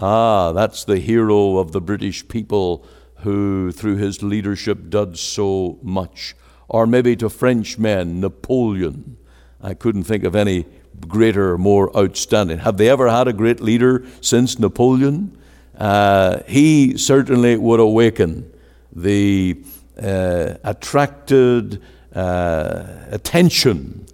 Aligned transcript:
Ah, 0.00 0.52
that's 0.52 0.84
the 0.84 0.98
hero 0.98 1.58
of 1.58 1.72
the 1.72 1.80
British 1.80 2.26
people 2.28 2.86
who, 3.18 3.72
through 3.72 3.96
his 3.96 4.22
leadership, 4.22 4.90
did 4.90 5.18
so 5.18 5.78
much. 5.82 6.36
Or 6.68 6.86
maybe 6.86 7.16
to 7.16 7.28
Frenchmen, 7.28 8.20
Napoleon. 8.20 9.16
I 9.60 9.74
couldn't 9.74 10.04
think 10.04 10.22
of 10.22 10.36
any 10.36 10.66
greater, 11.08 11.58
more 11.58 11.96
outstanding. 11.96 12.58
Have 12.58 12.76
they 12.76 12.88
ever 12.88 13.08
had 13.08 13.26
a 13.26 13.32
great 13.32 13.60
leader 13.60 14.04
since 14.20 14.58
Napoleon? 14.58 15.36
Uh, 15.76 16.42
he 16.46 16.96
certainly 16.96 17.56
would 17.56 17.80
awaken 17.80 18.52
the 18.92 19.60
uh, 20.00 20.54
attracted 20.64 21.82
uh, 22.14 22.84
attention 23.10 24.06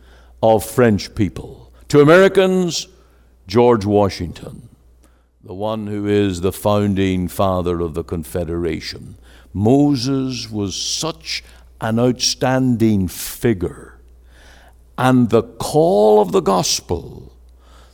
of 0.42 0.64
French 0.64 1.14
people. 1.14 1.72
To 1.88 2.00
Americans, 2.00 2.88
George 3.46 3.84
Washington, 3.84 4.63
the 5.44 5.54
one 5.54 5.86
who 5.88 6.06
is 6.06 6.40
the 6.40 6.52
founding 6.52 7.28
father 7.28 7.80
of 7.80 7.92
the 7.92 8.02
Confederation. 8.02 9.14
Moses 9.52 10.50
was 10.50 10.74
such 10.74 11.44
an 11.82 11.98
outstanding 11.98 13.08
figure. 13.08 14.00
And 14.96 15.28
the 15.28 15.42
call 15.42 16.22
of 16.22 16.32
the 16.32 16.40
gospel, 16.40 17.36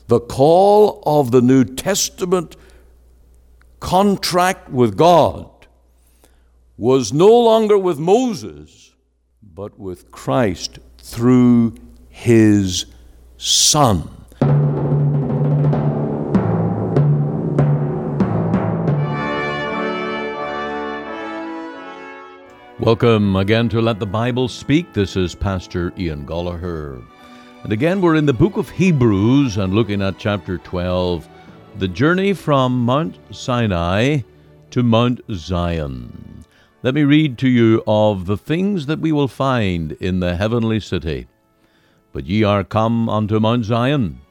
the 0.07 0.21
call 0.21 1.03
of 1.05 1.33
the 1.33 1.43
New 1.43 1.65
Testament 1.65 2.55
contract 3.81 4.69
with 4.69 4.97
God, 4.97 5.51
was 6.77 7.13
no 7.13 7.27
longer 7.27 7.77
with 7.77 7.99
Moses, 7.99 8.93
but 9.43 9.77
with 9.77 10.13
Christ 10.13 10.79
through 10.99 11.75
his 12.09 12.87
Son. 13.39 14.20
Welcome 22.81 23.37
again 23.37 23.69
to 23.69 23.83
Let 23.83 23.99
the 23.99 24.07
Bible 24.07 24.49
Speak. 24.49 24.95
This 24.95 25.15
is 25.15 25.35
Pastor 25.35 25.93
Ian 25.99 26.25
Goligher. 26.25 27.05
And 27.63 27.75
again, 27.75 28.01
we're 28.01 28.15
in 28.15 28.25
the 28.25 28.33
book 28.33 28.57
of 28.57 28.71
Hebrews 28.71 29.59
and 29.59 29.75
looking 29.75 30.01
at 30.01 30.17
chapter 30.17 30.57
12, 30.57 31.29
the 31.77 31.89
journey 31.89 32.33
from 32.33 32.87
Mount 32.87 33.19
Sinai 33.33 34.21
to 34.71 34.83
Mount 34.83 35.21
Zion. 35.31 36.47
Let 36.83 36.95
me 36.95 37.03
read 37.03 37.37
to 37.39 37.51
you 37.51 37.83
of 37.87 38.25
the 38.25 38.39
things 38.39 38.87
that 38.87 39.01
we 39.01 39.13
will 39.13 39.29
find 39.29 39.93
in 39.93 40.21
the 40.21 40.37
heavenly 40.37 40.81
city. 40.81 41.27
But 42.15 42.25
ye 42.25 42.45
are 42.45 42.65
come 42.65 43.11
unto 43.11 43.39
Mount 43.41 43.67
Zion, 43.67 44.23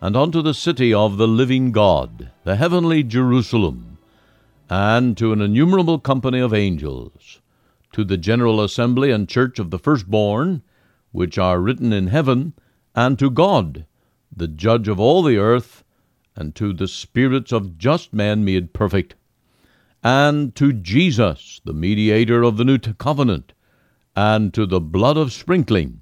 and 0.00 0.16
unto 0.16 0.40
the 0.40 0.54
city 0.54 0.94
of 0.94 1.18
the 1.18 1.28
living 1.28 1.70
God, 1.70 2.30
the 2.44 2.56
heavenly 2.56 3.02
Jerusalem, 3.02 3.98
and 4.70 5.18
to 5.18 5.34
an 5.34 5.42
innumerable 5.42 5.98
company 5.98 6.40
of 6.40 6.54
angels 6.54 7.39
to 7.92 8.04
the 8.04 8.16
general 8.16 8.60
assembly 8.60 9.10
and 9.10 9.28
church 9.28 9.58
of 9.58 9.70
the 9.70 9.78
firstborn, 9.78 10.62
which 11.12 11.38
are 11.38 11.60
written 11.60 11.92
in 11.92 12.06
heaven, 12.06 12.54
and 12.94 13.18
to 13.18 13.30
God, 13.30 13.86
the 14.34 14.48
judge 14.48 14.88
of 14.88 15.00
all 15.00 15.22
the 15.22 15.36
earth, 15.36 15.84
and 16.36 16.54
to 16.54 16.72
the 16.72 16.88
spirits 16.88 17.52
of 17.52 17.76
just 17.78 18.12
men 18.12 18.44
made 18.44 18.72
perfect, 18.72 19.14
and 20.02 20.54
to 20.54 20.72
Jesus, 20.72 21.60
the 21.64 21.72
mediator 21.72 22.42
of 22.42 22.56
the 22.56 22.64
new 22.64 22.78
covenant, 22.78 23.52
and 24.16 24.54
to 24.54 24.66
the 24.66 24.80
blood 24.80 25.16
of 25.16 25.32
sprinkling, 25.32 26.00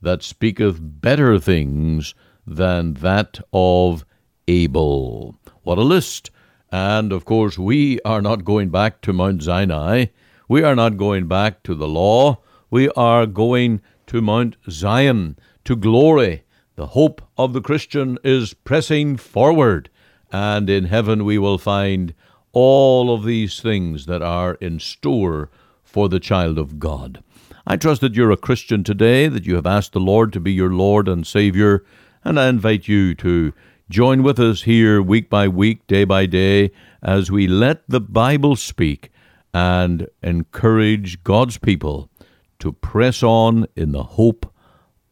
that 0.00 0.22
speaketh 0.22 0.78
better 0.80 1.38
things 1.38 2.14
than 2.46 2.94
that 2.94 3.40
of 3.52 4.04
Abel. 4.48 5.36
What 5.62 5.78
a 5.78 5.82
list! 5.82 6.30
And 6.70 7.12
of 7.12 7.24
course, 7.24 7.58
we 7.58 8.00
are 8.02 8.22
not 8.22 8.44
going 8.44 8.70
back 8.70 9.00
to 9.02 9.12
Mount 9.12 9.42
Sinai. 9.42 10.06
We 10.48 10.62
are 10.62 10.76
not 10.76 10.96
going 10.96 11.26
back 11.26 11.64
to 11.64 11.74
the 11.74 11.88
law. 11.88 12.38
We 12.70 12.88
are 12.90 13.26
going 13.26 13.80
to 14.06 14.22
Mount 14.22 14.56
Zion, 14.70 15.36
to 15.64 15.74
glory. 15.74 16.44
The 16.76 16.88
hope 16.88 17.20
of 17.36 17.52
the 17.52 17.60
Christian 17.60 18.16
is 18.22 18.54
pressing 18.54 19.16
forward, 19.16 19.90
and 20.30 20.70
in 20.70 20.84
heaven 20.84 21.24
we 21.24 21.36
will 21.36 21.58
find 21.58 22.14
all 22.52 23.12
of 23.12 23.24
these 23.24 23.60
things 23.60 24.06
that 24.06 24.22
are 24.22 24.54
in 24.60 24.78
store 24.78 25.50
for 25.82 26.08
the 26.08 26.20
child 26.20 26.58
of 26.58 26.78
God. 26.78 27.24
I 27.66 27.76
trust 27.76 28.00
that 28.02 28.14
you're 28.14 28.30
a 28.30 28.36
Christian 28.36 28.84
today, 28.84 29.26
that 29.26 29.46
you 29.46 29.56
have 29.56 29.66
asked 29.66 29.94
the 29.94 30.00
Lord 30.00 30.32
to 30.34 30.40
be 30.40 30.52
your 30.52 30.70
Lord 30.70 31.08
and 31.08 31.26
Savior, 31.26 31.84
and 32.22 32.38
I 32.38 32.48
invite 32.48 32.86
you 32.86 33.16
to 33.16 33.52
join 33.90 34.22
with 34.22 34.38
us 34.38 34.62
here 34.62 35.02
week 35.02 35.28
by 35.28 35.48
week, 35.48 35.88
day 35.88 36.04
by 36.04 36.26
day, 36.26 36.70
as 37.02 37.32
we 37.32 37.48
let 37.48 37.82
the 37.88 38.00
Bible 38.00 38.54
speak 38.54 39.10
and 39.56 40.06
encourage 40.22 41.24
God's 41.24 41.56
people 41.56 42.10
to 42.58 42.72
press 42.72 43.22
on 43.22 43.66
in 43.74 43.92
the 43.92 44.02
hope 44.02 44.52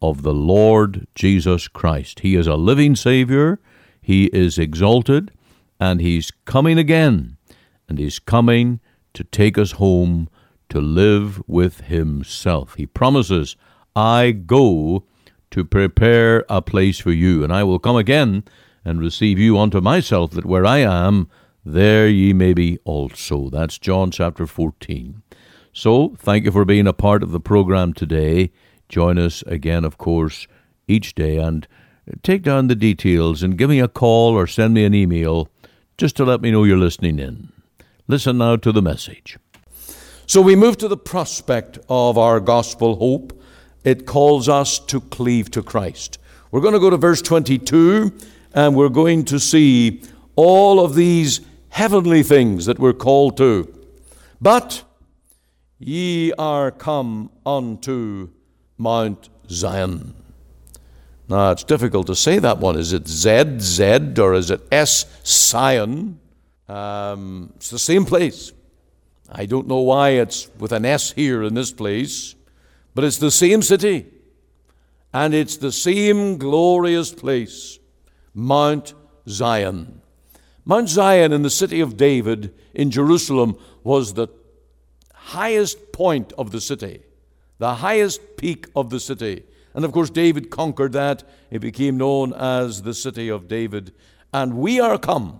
of 0.03 0.21
the 0.21 0.35
Lord 0.35 1.07
Jesus 1.15 1.67
Christ. 1.67 2.19
He 2.19 2.35
is 2.35 2.45
a 2.45 2.55
living 2.55 2.95
Savior, 2.95 3.59
He 3.99 4.25
is 4.25 4.59
exalted, 4.59 5.31
and 5.79 5.99
He's 5.99 6.29
coming 6.45 6.77
again, 6.77 7.37
and 7.89 7.97
He's 7.97 8.19
coming 8.19 8.81
to 9.15 9.23
take 9.23 9.57
us 9.57 9.71
home 9.71 10.29
to 10.69 10.79
live 10.79 11.41
with 11.47 11.81
Himself. 11.81 12.75
He 12.75 12.85
promises, 12.85 13.55
I 13.95 14.29
go 14.29 15.05
to 15.49 15.65
prepare 15.65 16.45
a 16.49 16.61
place 16.61 16.99
for 16.99 17.11
you, 17.11 17.43
and 17.43 17.51
I 17.51 17.63
will 17.63 17.79
come 17.79 17.95
again 17.95 18.43
and 18.83 18.99
receive 18.99 19.39
you 19.39 19.57
unto 19.57 19.81
myself, 19.81 20.29
that 20.31 20.45
where 20.45 20.67
I 20.67 20.79
am, 20.79 21.31
there 21.65 22.07
ye 22.07 22.31
may 22.31 22.53
be 22.53 22.77
also. 22.85 23.49
That's 23.49 23.79
John 23.79 24.11
chapter 24.11 24.45
14. 24.45 25.23
So, 25.73 26.15
thank 26.19 26.45
you 26.45 26.51
for 26.51 26.63
being 26.63 26.87
a 26.87 26.93
part 26.93 27.23
of 27.23 27.31
the 27.31 27.39
program 27.39 27.91
today. 27.91 28.51
Join 28.87 29.17
us 29.17 29.41
again, 29.47 29.83
of 29.83 29.97
course, 29.97 30.47
each 30.87 31.15
day 31.15 31.37
and 31.37 31.67
take 32.21 32.43
down 32.43 32.67
the 32.67 32.75
details 32.75 33.41
and 33.41 33.57
give 33.57 33.69
me 33.69 33.79
a 33.79 33.87
call 33.87 34.33
or 34.35 34.45
send 34.45 34.75
me 34.75 34.85
an 34.85 34.93
email 34.93 35.49
just 35.97 36.15
to 36.17 36.23
let 36.23 36.39
me 36.39 36.51
know 36.51 36.63
you're 36.63 36.77
listening 36.77 37.17
in. 37.17 37.51
Listen 38.07 38.37
now 38.37 38.55
to 38.57 38.71
the 38.71 38.81
message. 38.81 39.37
So, 40.27 40.41
we 40.41 40.55
move 40.55 40.77
to 40.77 40.87
the 40.87 40.97
prospect 40.97 41.79
of 41.89 42.17
our 42.17 42.39
gospel 42.39 42.97
hope. 42.97 43.41
It 43.83 44.05
calls 44.05 44.47
us 44.47 44.77
to 44.79 45.01
cleave 45.01 45.49
to 45.51 45.63
Christ. 45.63 46.19
We're 46.51 46.61
going 46.61 46.73
to 46.73 46.79
go 46.79 46.91
to 46.91 46.97
verse 46.97 47.21
22 47.23 48.13
and 48.53 48.75
we're 48.75 48.89
going 48.89 49.25
to 49.25 49.39
see 49.39 50.03
all 50.35 50.79
of 50.79 50.95
these 50.95 51.41
heavenly 51.75 52.23
things 52.23 52.65
that 52.67 52.79
we're 52.79 52.93
called 52.93 53.35
to. 53.35 53.67
But 54.39 54.85
ye 55.77 56.31
are 56.37 56.71
come 56.71 57.29
unto 57.45 58.29
Mount 58.77 59.27
Zion. 59.49 60.13
Now, 61.27 61.51
it's 61.51 61.65
difficult 61.65 62.07
to 62.07 62.15
say 62.15 62.39
that 62.39 62.59
one. 62.59 62.77
Is 62.77 62.93
it 62.93 63.09
Z, 63.09 63.59
Z, 63.59 64.13
or 64.19 64.35
is 64.35 64.51
it 64.51 64.61
S, 64.71 65.05
Sion? 65.25 66.17
Um, 66.69 67.51
it's 67.57 67.71
the 67.71 67.79
same 67.79 68.05
place. 68.05 68.53
I 69.29 69.45
don't 69.45 69.67
know 69.67 69.81
why 69.81 70.11
it's 70.11 70.49
with 70.57 70.71
an 70.71 70.85
S 70.85 71.11
here 71.11 71.43
in 71.43 71.55
this 71.55 71.73
place, 71.73 72.35
but 72.93 73.03
it's 73.03 73.17
the 73.17 73.31
same 73.31 73.61
city. 73.61 74.05
And 75.13 75.33
it's 75.33 75.57
the 75.57 75.73
same 75.73 76.37
glorious 76.37 77.13
place, 77.13 77.79
Mount 78.33 78.93
Zion. 79.27 80.01
Mount 80.65 80.89
Zion 80.89 81.31
in 81.31 81.43
the 81.43 81.49
city 81.49 81.79
of 81.79 81.95
David 81.95 82.53
in 82.73 82.89
Jerusalem 82.89 83.57
was 83.83 84.13
the 84.13 84.27
highest 85.13 85.91
point 85.91 86.33
of 86.37 86.51
the 86.51 86.59
city, 86.59 87.03
the 87.59 87.75
highest 87.75 88.37
peak 88.37 88.67
of 88.75 88.89
the 88.89 88.99
city. 88.99 89.43
And 89.75 89.85
of 89.85 89.91
course, 89.91 90.09
David 90.09 90.49
conquered 90.49 90.93
that. 90.93 91.23
It 91.51 91.59
became 91.59 91.97
known 91.97 92.33
as 92.33 92.81
the 92.81 92.93
city 92.93 93.29
of 93.29 93.47
David. 93.47 93.93
And 94.33 94.57
we 94.57 94.79
are 94.79 94.97
come 94.97 95.39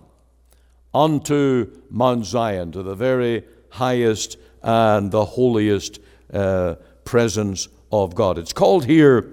unto 0.94 1.72
Mount 1.90 2.24
Zion, 2.24 2.72
to 2.72 2.82
the 2.82 2.94
very 2.94 3.44
highest 3.70 4.38
and 4.62 5.10
the 5.10 5.24
holiest 5.24 5.98
uh, 6.32 6.76
presence 7.04 7.68
of 7.92 8.14
God. 8.14 8.38
It's 8.38 8.52
called 8.52 8.84
here 8.84 9.28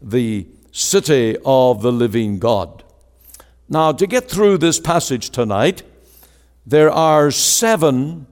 the 0.00 0.46
city 0.70 1.36
of 1.44 1.82
the 1.82 1.92
living 1.92 2.38
God. 2.38 2.84
Now, 3.72 3.90
to 3.90 4.06
get 4.06 4.28
through 4.28 4.58
this 4.58 4.78
passage 4.78 5.30
tonight, 5.30 5.82
there 6.66 6.90
are 6.90 7.30
seven 7.30 8.26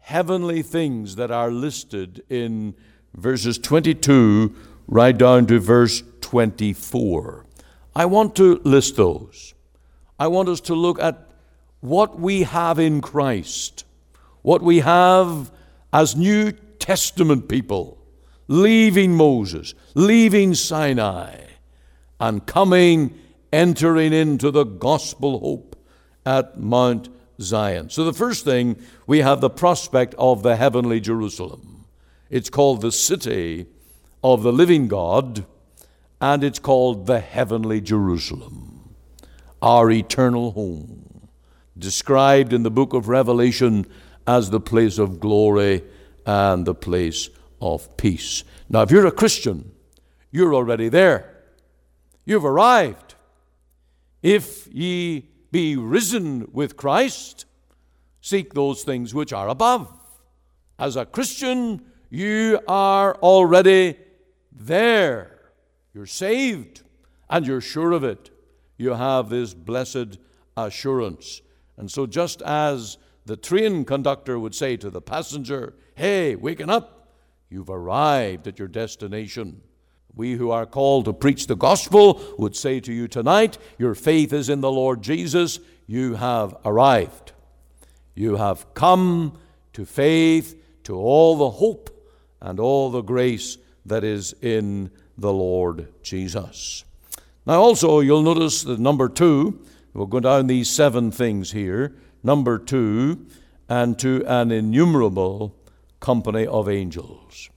heavenly 0.00 0.62
things 0.62 1.14
that 1.14 1.30
are 1.30 1.52
listed 1.52 2.24
in 2.28 2.74
verses 3.14 3.58
22 3.58 4.52
right 4.88 5.16
down 5.16 5.46
to 5.46 5.60
verse 5.60 6.02
24. 6.20 7.46
I 7.94 8.06
want 8.06 8.34
to 8.34 8.60
list 8.64 8.96
those. 8.96 9.54
I 10.18 10.26
want 10.26 10.48
us 10.48 10.60
to 10.62 10.74
look 10.74 11.00
at 11.00 11.30
what 11.78 12.18
we 12.18 12.42
have 12.42 12.80
in 12.80 13.00
Christ, 13.00 13.84
what 14.42 14.62
we 14.62 14.80
have 14.80 15.52
as 15.92 16.16
New 16.16 16.50
Testament 16.80 17.48
people, 17.48 17.98
leaving 18.48 19.14
Moses, 19.14 19.74
leaving 19.94 20.54
Sinai, 20.54 21.36
and 22.18 22.44
coming 22.46 23.16
entering 23.52 24.12
into 24.12 24.50
the 24.50 24.64
gospel 24.64 25.38
hope 25.40 25.76
at 26.24 26.58
Mount 26.58 27.08
Zion. 27.40 27.90
So, 27.90 28.04
the 28.04 28.12
first 28.12 28.44
thing, 28.44 28.76
we 29.06 29.18
have 29.18 29.40
the 29.40 29.50
prospect 29.50 30.14
of 30.18 30.42
the 30.42 30.56
heavenly 30.56 31.00
Jerusalem. 31.00 31.84
It's 32.30 32.50
called 32.50 32.80
the 32.80 32.92
city 32.92 33.66
of 34.24 34.42
the 34.42 34.52
living 34.52 34.88
God, 34.88 35.44
and 36.20 36.44
it's 36.44 36.58
called 36.58 37.06
the 37.06 37.20
heavenly 37.20 37.80
Jerusalem, 37.80 38.94
our 39.60 39.90
eternal 39.90 40.52
home, 40.52 41.28
described 41.76 42.52
in 42.52 42.62
the 42.62 42.70
book 42.70 42.94
of 42.94 43.08
Revelation 43.08 43.86
as 44.26 44.50
the 44.50 44.60
place 44.60 44.98
of 44.98 45.20
glory 45.20 45.82
and 46.24 46.64
the 46.64 46.74
place 46.74 47.28
of 47.60 47.96
peace. 47.96 48.44
Now, 48.68 48.82
if 48.82 48.90
you're 48.90 49.06
a 49.06 49.12
Christian, 49.12 49.72
you're 50.30 50.54
already 50.54 50.88
there. 50.88 51.44
You've 52.24 52.44
arrived. 52.44 53.11
If 54.22 54.68
ye 54.72 55.28
be 55.50 55.76
risen 55.76 56.48
with 56.52 56.76
Christ, 56.76 57.44
seek 58.20 58.54
those 58.54 58.84
things 58.84 59.14
which 59.14 59.32
are 59.32 59.48
above. 59.48 59.92
As 60.78 60.96
a 60.96 61.04
Christian, 61.04 61.82
you 62.08 62.60
are 62.68 63.16
already 63.16 63.96
there. 64.50 65.38
You're 65.92 66.06
saved 66.06 66.82
and 67.28 67.46
you're 67.46 67.60
sure 67.60 67.92
of 67.92 68.04
it. 68.04 68.30
You 68.78 68.94
have 68.94 69.28
this 69.28 69.54
blessed 69.54 70.18
assurance. 70.56 71.42
And 71.76 71.90
so, 71.90 72.06
just 72.06 72.42
as 72.42 72.98
the 73.26 73.36
train 73.36 73.84
conductor 73.84 74.38
would 74.38 74.54
say 74.54 74.76
to 74.76 74.90
the 74.90 75.00
passenger, 75.00 75.74
Hey, 75.94 76.36
waken 76.36 76.70
up, 76.70 77.08
you've 77.50 77.70
arrived 77.70 78.46
at 78.46 78.58
your 78.58 78.68
destination. 78.68 79.62
We 80.14 80.34
who 80.34 80.50
are 80.50 80.66
called 80.66 81.06
to 81.06 81.12
preach 81.12 81.46
the 81.46 81.56
gospel 81.56 82.20
would 82.38 82.54
say 82.54 82.80
to 82.80 82.92
you 82.92 83.08
tonight, 83.08 83.56
Your 83.78 83.94
faith 83.94 84.32
is 84.32 84.48
in 84.48 84.60
the 84.60 84.70
Lord 84.70 85.02
Jesus. 85.02 85.58
You 85.86 86.14
have 86.14 86.54
arrived. 86.64 87.32
You 88.14 88.36
have 88.36 88.74
come 88.74 89.38
to 89.72 89.86
faith, 89.86 90.58
to 90.84 90.96
all 90.96 91.36
the 91.36 91.50
hope 91.50 91.90
and 92.40 92.60
all 92.60 92.90
the 92.90 93.02
grace 93.02 93.56
that 93.86 94.04
is 94.04 94.34
in 94.42 94.90
the 95.16 95.32
Lord 95.32 95.88
Jesus. 96.02 96.84
Now, 97.46 97.60
also, 97.60 98.00
you'll 98.00 98.22
notice 98.22 98.62
that 98.62 98.78
number 98.78 99.08
two, 99.08 99.64
we'll 99.94 100.06
go 100.06 100.20
down 100.20 100.46
these 100.46 100.70
seven 100.70 101.10
things 101.10 101.52
here. 101.52 101.94
Number 102.22 102.58
two, 102.58 103.26
and 103.68 103.98
to 103.98 104.24
an 104.26 104.52
innumerable 104.52 105.56
company 106.00 106.46
of 106.46 106.68
angels. 106.68 107.50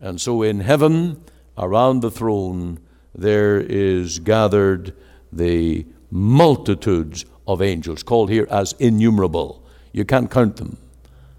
And 0.00 0.20
so 0.20 0.42
in 0.42 0.60
heaven, 0.60 1.24
around 1.56 2.00
the 2.00 2.10
throne, 2.10 2.78
there 3.14 3.60
is 3.60 4.18
gathered 4.18 4.94
the 5.32 5.86
multitudes 6.10 7.24
of 7.46 7.60
angels, 7.60 8.02
called 8.02 8.30
here 8.30 8.46
as 8.50 8.72
innumerable. 8.78 9.62
You 9.92 10.04
can't 10.04 10.30
count 10.30 10.56
them, 10.56 10.78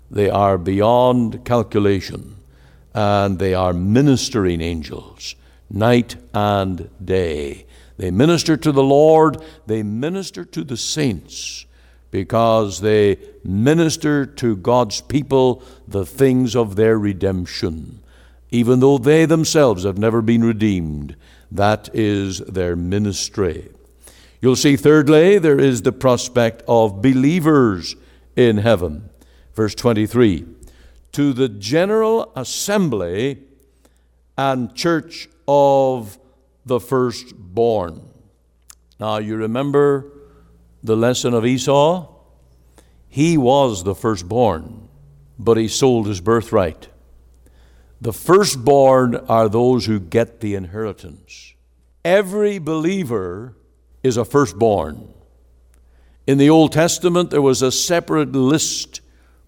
they 0.10 0.30
are 0.30 0.58
beyond 0.58 1.44
calculation, 1.46 2.36
and 2.94 3.40
they 3.40 3.54
are 3.54 3.74
ministering 3.74 4.62
angels, 4.62 5.36
night 5.70 6.16
and 6.34 6.90
day. 7.04 7.66
They 7.98 8.12
minister 8.12 8.58
to 8.58 8.72
the 8.72 8.84
Lord, 8.84 9.42
they 9.66 9.84
minister 9.84 10.46
to 10.46 10.64
the 10.64 10.78
saints, 10.78 11.66
because 12.12 12.82
they 12.82 13.18
minister 13.44 14.26
to 14.26 14.56
God's 14.56 15.02
people 15.02 15.64
the 15.88 16.06
things 16.06 16.56
of 16.56 16.76
their 16.76 16.98
redemption 16.98 18.02
even 18.56 18.80
though 18.80 18.98
they 18.98 19.26
themselves 19.26 19.84
have 19.84 19.98
never 19.98 20.22
been 20.22 20.42
redeemed. 20.42 21.16
That 21.52 21.90
is 21.94 22.40
their 22.40 22.78
ministry. 22.78 23.70
You'll 24.42 24.56
see, 24.56 24.78
thirdly, 24.78 25.38
there 25.40 25.60
is 25.60 25.82
the 25.82 25.92
prospect 25.92 26.64
of 26.66 27.02
believers 27.02 27.98
in 28.38 28.58
heaven. 28.58 29.10
Verse 29.56 29.76
23 29.76 30.46
To 31.12 31.34
the 31.34 31.50
general 31.50 32.32
assembly 32.34 33.44
and 34.38 34.74
church 34.74 35.28
of 35.50 36.18
the 36.66 36.80
firstborn. 36.80 38.08
Now, 39.02 39.18
you 39.18 39.36
remember 39.36 40.14
the 40.82 40.96
lesson 40.96 41.34
of 41.34 41.46
Esau? 41.46 42.08
He 43.10 43.38
was 43.38 43.84
the 43.84 43.96
firstborn, 43.96 44.88
but 45.38 45.58
he 45.58 45.68
sold 45.68 46.08
his 46.08 46.22
birthright. 46.22 46.88
The 48.06 48.14
firstborn 48.14 49.16
are 49.16 49.50
those 49.50 49.88
who 49.88 50.00
get 50.00 50.40
the 50.40 50.54
inheritance. 50.54 51.56
Every 52.04 52.60
believer 52.60 53.56
is 54.04 54.16
a 54.16 54.24
firstborn. 54.24 55.12
In 56.28 56.38
the 56.38 56.48
Old 56.48 56.72
Testament, 56.72 57.32
there 57.32 57.42
was 57.42 57.64
a 57.64 57.72
separate 57.72 58.32
list 58.32 59.02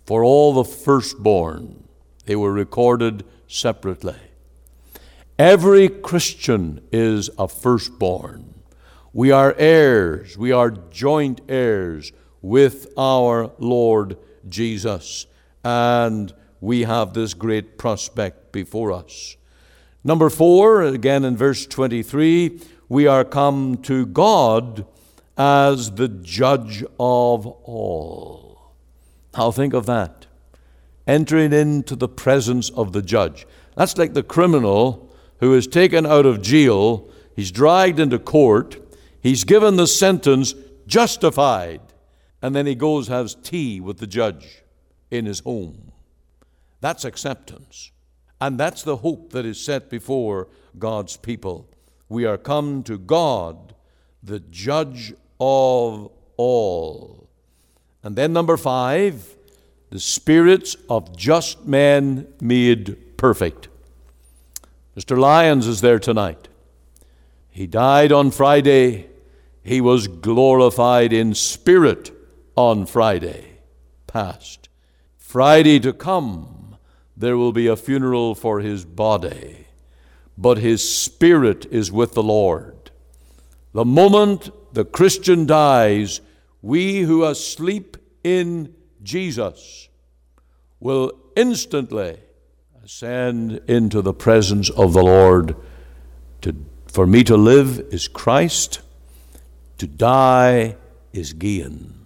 for 0.07 0.23
all 0.23 0.53
the 0.53 0.63
firstborn, 0.63 1.83
they 2.25 2.35
were 2.35 2.51
recorded 2.51 3.25
separately. 3.47 4.17
Every 5.37 5.87
Christian 5.87 6.81
is 6.91 7.29
a 7.37 7.47
firstborn. 7.47 8.55
We 9.13 9.29
are 9.29 9.53
heirs, 9.59 10.35
we 10.35 10.51
are 10.51 10.71
joint 10.71 11.41
heirs 11.47 12.11
with 12.41 12.87
our 12.97 13.51
Lord 13.59 14.17
Jesus. 14.49 15.27
And 15.63 16.33
we 16.61 16.83
have 16.83 17.13
this 17.13 17.33
great 17.33 17.77
prospect 17.77 18.51
before 18.51 18.91
us. 18.91 19.37
Number 20.03 20.29
four, 20.29 20.81
again 20.83 21.25
in 21.25 21.35
verse 21.35 21.65
23, 21.65 22.61
we 22.89 23.07
are 23.07 23.25
come 23.25 23.77
to 23.83 24.05
God 24.05 24.85
as 25.37 25.91
the 25.91 26.07
judge 26.07 26.83
of 26.99 27.45
all. 27.45 28.73
Now 29.37 29.51
think 29.51 29.73
of 29.73 29.85
that. 29.85 30.25
Entering 31.05 31.53
into 31.53 31.95
the 31.95 32.07
presence 32.07 32.69
of 32.71 32.93
the 32.93 33.01
judge. 33.01 33.45
That's 33.75 33.97
like 33.97 34.13
the 34.13 34.23
criminal 34.23 35.13
who 35.39 35.53
is 35.53 35.67
taken 35.67 36.05
out 36.05 36.25
of 36.25 36.41
jail, 36.41 37.09
he's 37.35 37.51
dragged 37.51 37.99
into 37.99 38.17
court, 38.17 38.77
he's 39.21 39.43
given 39.43 39.75
the 39.75 39.87
sentence 39.87 40.55
justified, 40.87 41.81
and 42.41 42.55
then 42.55 42.65
he 42.65 42.75
goes 42.75 43.07
has 43.07 43.35
tea 43.35 43.79
with 43.79 43.99
the 43.99 44.07
judge 44.07 44.63
in 45.11 45.25
his 45.25 45.39
home. 45.41 45.91
That's 46.81 47.05
acceptance. 47.05 47.91
And 48.39 48.59
that's 48.59 48.83
the 48.83 48.97
hope 48.97 49.31
that 49.31 49.45
is 49.45 49.59
set 49.59 49.89
before 49.89 50.47
God's 50.77 51.17
people. 51.17 51.69
We 52.09 52.25
are 52.25 52.37
come 52.37 52.83
to 52.83 52.97
God, 52.97 53.75
the 54.21 54.39
judge 54.39 55.13
of 55.39 56.11
all. 56.37 57.29
And 58.03 58.15
then, 58.15 58.31
number 58.31 58.57
five, 58.57 59.35
the 59.89 59.99
spirits 59.99 60.75
of 60.89 61.15
just 61.17 61.65
men 61.65 62.27
made 62.39 63.17
perfect. 63.17 63.69
Mr. 64.95 65.17
Lyons 65.17 65.67
is 65.67 65.81
there 65.81 65.99
tonight. 65.99 66.47
He 67.49 67.67
died 67.67 68.11
on 68.11 68.31
Friday. 68.31 69.07
He 69.63 69.81
was 69.81 70.07
glorified 70.07 71.11
in 71.11 71.33
spirit 71.33 72.11
on 72.55 72.85
Friday 72.85 73.57
past. 74.07 74.69
Friday 75.17 75.79
to 75.79 75.93
come, 75.93 76.56
there 77.17 77.35
will 77.35 77.51
be 77.51 77.65
a 77.65 77.75
funeral 77.75 78.35
for 78.35 78.59
his 78.59 78.85
body, 78.85 79.65
but 80.37 80.59
his 80.59 80.87
spirit 80.87 81.65
is 81.71 81.91
with 81.91 82.13
the 82.13 82.21
Lord. 82.21 82.91
The 83.73 83.83
moment 83.83 84.51
the 84.73 84.85
Christian 84.85 85.47
dies, 85.47 86.21
we 86.61 87.01
who 87.01 87.23
are 87.23 87.31
asleep 87.31 87.97
in 88.23 88.73
Jesus 89.01 89.89
will 90.79 91.11
instantly 91.35 92.19
ascend 92.83 93.61
into 93.67 94.01
the 94.03 94.13
presence 94.13 94.69
of 94.69 94.93
the 94.93 95.03
Lord. 95.03 95.55
To, 96.41 96.55
for 96.85 97.07
me 97.07 97.23
to 97.23 97.35
live 97.35 97.79
is 97.91 98.07
Christ, 98.07 98.81
to 99.79 99.87
die 99.87 100.77
is 101.13 101.33
gain. 101.33 102.05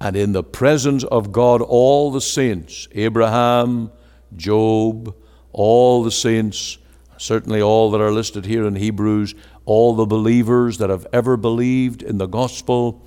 And 0.00 0.16
in 0.16 0.32
the 0.32 0.42
presence 0.42 1.04
of 1.04 1.32
God, 1.32 1.60
all 1.60 2.10
the 2.10 2.20
saints, 2.20 2.88
Abraham, 2.92 3.92
Job, 4.36 5.14
all 5.52 6.02
the 6.02 6.10
saints, 6.10 6.78
certainly 7.18 7.60
all 7.60 7.90
that 7.90 8.00
are 8.00 8.10
listed 8.10 8.46
here 8.46 8.66
in 8.66 8.76
Hebrews, 8.76 9.34
all 9.64 9.94
the 9.94 10.06
believers 10.06 10.78
that 10.78 10.90
have 10.90 11.06
ever 11.12 11.36
believed 11.36 12.02
in 12.02 12.18
the 12.18 12.26
gospel 12.26 13.06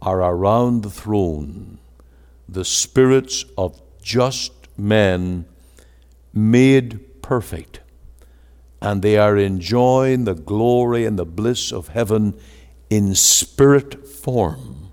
are 0.00 0.20
around 0.20 0.82
the 0.82 0.90
throne. 0.90 1.78
The 2.48 2.64
spirits 2.64 3.44
of 3.56 3.80
just 4.00 4.52
men 4.78 5.44
made 6.32 7.20
perfect. 7.20 7.80
And 8.80 9.02
they 9.02 9.18
are 9.18 9.36
enjoying 9.36 10.24
the 10.24 10.34
glory 10.34 11.04
and 11.04 11.18
the 11.18 11.26
bliss 11.26 11.72
of 11.72 11.88
heaven 11.88 12.38
in 12.88 13.14
spirit 13.14 14.06
form, 14.06 14.92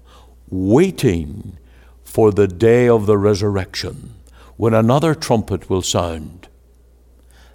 waiting 0.49 1.57
for 2.03 2.31
the 2.31 2.47
day 2.47 2.89
of 2.89 3.05
the 3.05 3.17
resurrection 3.17 4.14
when 4.57 4.73
another 4.73 5.13
trumpet 5.13 5.69
will 5.69 5.81
sound. 5.81 6.47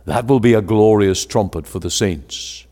That 0.04 0.26
will 0.26 0.40
be 0.40 0.54
a 0.54 0.62
glorious 0.62 1.24
trumpet 1.24 1.66
for 1.66 1.78
the 1.78 1.90
saints. 1.90 2.66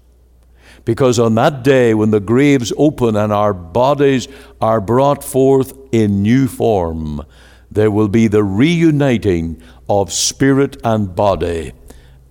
Because 0.85 1.19
on 1.19 1.35
that 1.35 1.63
day, 1.63 1.93
when 1.93 2.11
the 2.11 2.21
graves 2.21 2.73
open 2.79 3.15
and 3.17 3.33
our 3.33 3.53
bodies 3.53 4.27
are 4.61 4.81
brought 4.81 5.23
forth 5.23 5.77
in 5.93 6.23
new 6.23 6.49
form, 6.49 7.23
there 7.71 7.91
will 7.91 8.09
be 8.09 8.27
the 8.27 8.43
reuniting 8.43 9.63
of 9.89 10.13
spirit 10.13 10.79
and 10.83 11.15
body, 11.15 11.73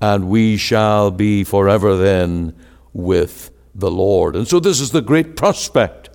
and 0.02 0.30
we 0.30 0.58
shall 0.58 1.12
be 1.12 1.44
forever 1.44 1.96
then 1.98 2.56
with 2.94 3.52
the 3.76 3.92
Lord. 3.92 4.36
And 4.36 4.48
so, 4.48 4.60
this 4.60 4.80
is 4.80 4.90
the 4.92 5.02
great 5.02 5.36
prospect 5.36 6.10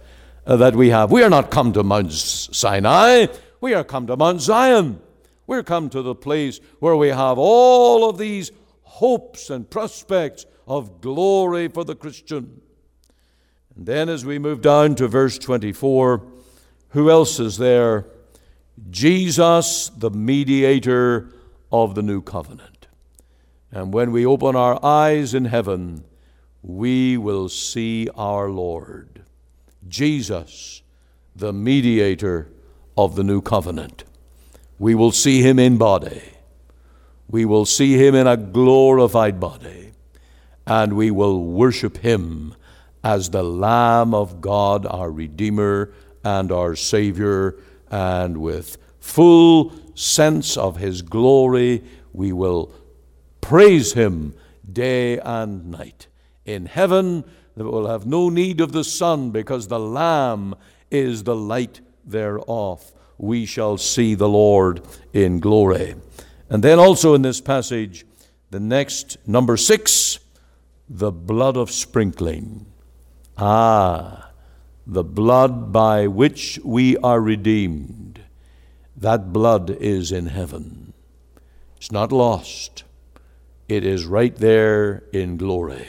uh, 0.45 0.57
that 0.57 0.75
we 0.75 0.91
have. 0.91 1.13
We 1.13 1.23
are 1.23 1.31
not 1.31 1.51
come 1.53 1.73
to 1.75 1.85
Mount 1.85 2.13
Sinai, 2.13 3.27
we 3.61 3.75
are 3.75 3.85
come 3.85 4.09
to 4.09 4.17
Mount 4.17 4.41
Zion. 4.41 5.01
We're 5.47 5.63
come 5.63 5.91
to 5.91 6.03
the 6.03 6.15
place 6.15 6.61
where 6.79 6.97
we 6.97 7.09
have 7.09 7.39
all 7.39 8.09
of 8.09 8.19
these 8.19 8.53
hopes 8.83 9.51
and 9.51 9.69
prospects 9.69 10.47
of 10.67 11.01
glory 11.01 11.69
for 11.69 11.85
the 11.85 11.95
Christian. 11.95 12.61
And 13.77 13.87
then, 13.87 14.09
as 14.09 14.25
we 14.25 14.39
move 14.39 14.61
down 14.61 14.95
to 14.97 15.09
verse 15.09 15.39
24, 15.39 16.27
who 16.91 17.11
else 17.11 17.41
is 17.41 17.59
there? 17.59 18.07
Jesus, 18.91 19.91
the 19.97 20.11
mediator 20.11 21.33
of 21.71 21.95
the 21.95 22.03
new 22.03 22.21
covenant. 22.21 22.87
And 23.71 23.93
when 23.93 24.13
we 24.13 24.27
open 24.27 24.55
our 24.55 24.79
eyes 24.85 25.33
in 25.33 25.47
heaven, 25.47 26.05
we 26.63 27.17
will 27.17 27.49
see 27.49 28.09
our 28.15 28.51
Lord. 28.51 29.25
Jesus, 29.89 30.83
the 31.35 31.53
mediator 31.53 32.53
of 32.97 33.17
the 33.17 33.25
new 33.25 33.41
covenant. 33.41 34.05
We 34.79 34.95
will 34.95 35.13
see 35.13 35.43
him 35.43 35.59
in 35.59 35.79
body. 35.79 36.23
We 37.29 37.45
will 37.45 37.67
see 37.67 37.95
him 37.95 38.15
in 38.15 38.27
a 38.27 38.37
glorified 38.37 39.41
body 39.41 39.83
and 40.67 40.95
we 40.95 41.11
will 41.11 41.43
worship 41.43 41.99
him 41.99 42.55
as 43.03 43.31
the 43.31 43.43
Lamb 43.43 44.15
of 44.15 44.41
God, 44.41 44.87
our 44.87 45.11
Redeemer 45.11 45.93
and 46.25 46.53
our 46.53 46.77
Savior, 46.77 47.57
and 47.91 48.39
with 48.39 48.79
full 49.01 49.73
sense 49.95 50.57
of 50.57 50.77
his 50.77 51.03
glory, 51.03 51.83
we 52.13 52.33
will 52.33 52.73
praise 53.41 53.93
him 53.95 54.35
day 54.71 55.19
and 55.19 55.71
night. 55.71 56.07
In 56.45 56.67
heaven, 56.67 57.25
we 57.57 57.65
will 57.65 57.89
have 57.89 58.07
no 58.07 58.29
need 58.29 58.61
of 58.61 58.73
the 58.73 58.85
sun 58.85 59.31
because 59.31 59.67
the 59.67 59.81
Lamb 59.81 60.55
is 60.91 61.25
the 61.25 61.35
light 61.35 61.81
thereof. 62.05 62.93
We 63.23 63.47
shall 63.47 63.79
see 63.79 64.17
the 64.17 64.29
Lord 64.29 64.83
in 65.13 65.39
glory. 65.39 65.95
And 66.51 66.61
then 66.61 66.81
also 66.81 67.15
in 67.15 67.23
this 67.23 67.41
passage, 67.41 68.05
the 68.51 68.59
next, 68.59 69.17
number 69.29 69.57
six, 69.57 70.19
the 70.89 71.13
blood 71.13 71.57
of 71.57 71.71
sprinkling. 71.71 72.67
Ah, 73.39 74.33
the 74.85 75.05
blood 75.05 75.73
by 75.73 76.09
which 76.09 76.59
we 76.65 76.97
are 76.97 77.21
redeemed. 77.21 78.21
That 78.97 79.33
blood 79.33 79.71
is 79.71 80.11
in 80.11 80.27
heaven. 80.27 80.93
It's 81.77 81.93
not 81.93 82.11
lost, 82.11 82.83
it 83.69 83.87
is 83.87 84.05
right 84.05 84.35
there 84.35 85.05
in 85.13 85.37
glory. 85.37 85.87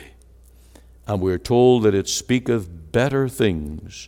And 1.08 1.20
we're 1.20 1.40
told 1.40 1.82
that 1.84 1.96
it 1.96 2.08
speaketh 2.08 2.70
better 2.92 3.28
things 3.28 4.08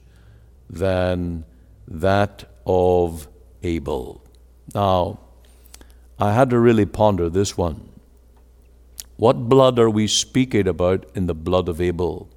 than 0.70 1.44
that 1.88 2.46
of 2.66 3.28
Abel. 3.64 4.24
Now, 4.74 5.20
I 6.20 6.34
had 6.34 6.50
to 6.52 6.60
really 6.60 6.86
ponder 6.86 7.30
this 7.30 7.58
one. 7.58 7.90
What 9.18 9.50
blood 9.50 9.80
are 9.80 9.90
we 9.90 10.08
speaking 10.08 10.68
about 10.68 11.06
in 11.16 11.28
the 11.28 11.36
blood 11.36 11.70
of 11.70 11.80
Abel? 11.80 12.30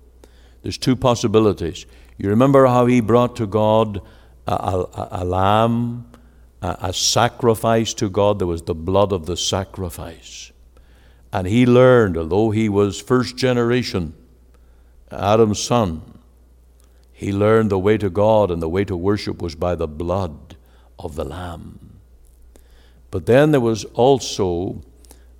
There's 0.62 0.78
two 0.78 0.97
possibilities. 0.97 1.87
You 2.18 2.28
remember 2.28 2.66
how 2.66 2.87
he 2.87 3.00
brought 3.00 3.37
to 3.37 3.47
God 3.47 4.00
a, 4.47 4.52
a, 4.52 5.08
a 5.12 5.25
lamb, 5.25 6.11
a, 6.62 6.76
a 6.82 6.92
sacrifice 6.92 7.94
to 7.94 8.11
God? 8.11 8.38
There 8.38 8.47
was 8.47 8.62
the 8.62 8.75
blood 8.75 9.12
of 9.12 9.26
the 9.26 9.37
sacrifice. 9.37 10.52
And 11.32 11.47
he 11.47 11.66
learned, 11.66 12.16
although 12.16 12.50
he 12.50 12.68
was 12.68 13.00
first 13.00 13.37
generation, 13.37 14.14
Adam's 15.11 15.62
son, 15.62 16.17
he 17.18 17.32
learned 17.32 17.68
the 17.68 17.80
way 17.80 17.98
to 17.98 18.08
God 18.08 18.48
and 18.48 18.62
the 18.62 18.68
way 18.68 18.84
to 18.84 18.96
worship 18.96 19.42
was 19.42 19.56
by 19.56 19.75
the 19.75 19.88
blood 19.88 20.54
of 21.00 21.16
the 21.16 21.25
lamb. 21.25 21.98
But 23.10 23.26
then 23.26 23.50
there 23.50 23.60
was 23.60 23.84
also 23.87 24.82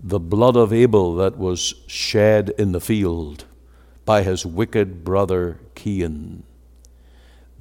the 0.01 0.19
blood 0.19 0.57
of 0.57 0.73
Abel 0.73 1.15
that 1.15 1.39
was 1.39 1.75
shed 1.87 2.53
in 2.59 2.73
the 2.73 2.81
field 2.81 3.45
by 4.05 4.25
his 4.25 4.45
wicked 4.45 5.05
brother 5.05 5.61
Cain. 5.77 6.43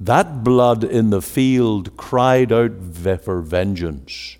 That 0.00 0.42
blood 0.42 0.82
in 0.82 1.10
the 1.10 1.22
field 1.22 1.96
cried 1.96 2.50
out 2.50 2.72
for 3.22 3.40
vengeance, 3.40 4.36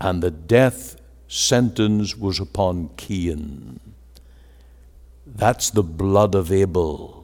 and 0.00 0.22
the 0.22 0.30
death 0.30 0.98
sentence 1.28 2.16
was 2.16 2.40
upon 2.40 2.88
Cain. 2.96 3.78
That's 5.26 5.68
the 5.68 5.82
blood 5.82 6.34
of 6.34 6.50
Abel 6.50 7.23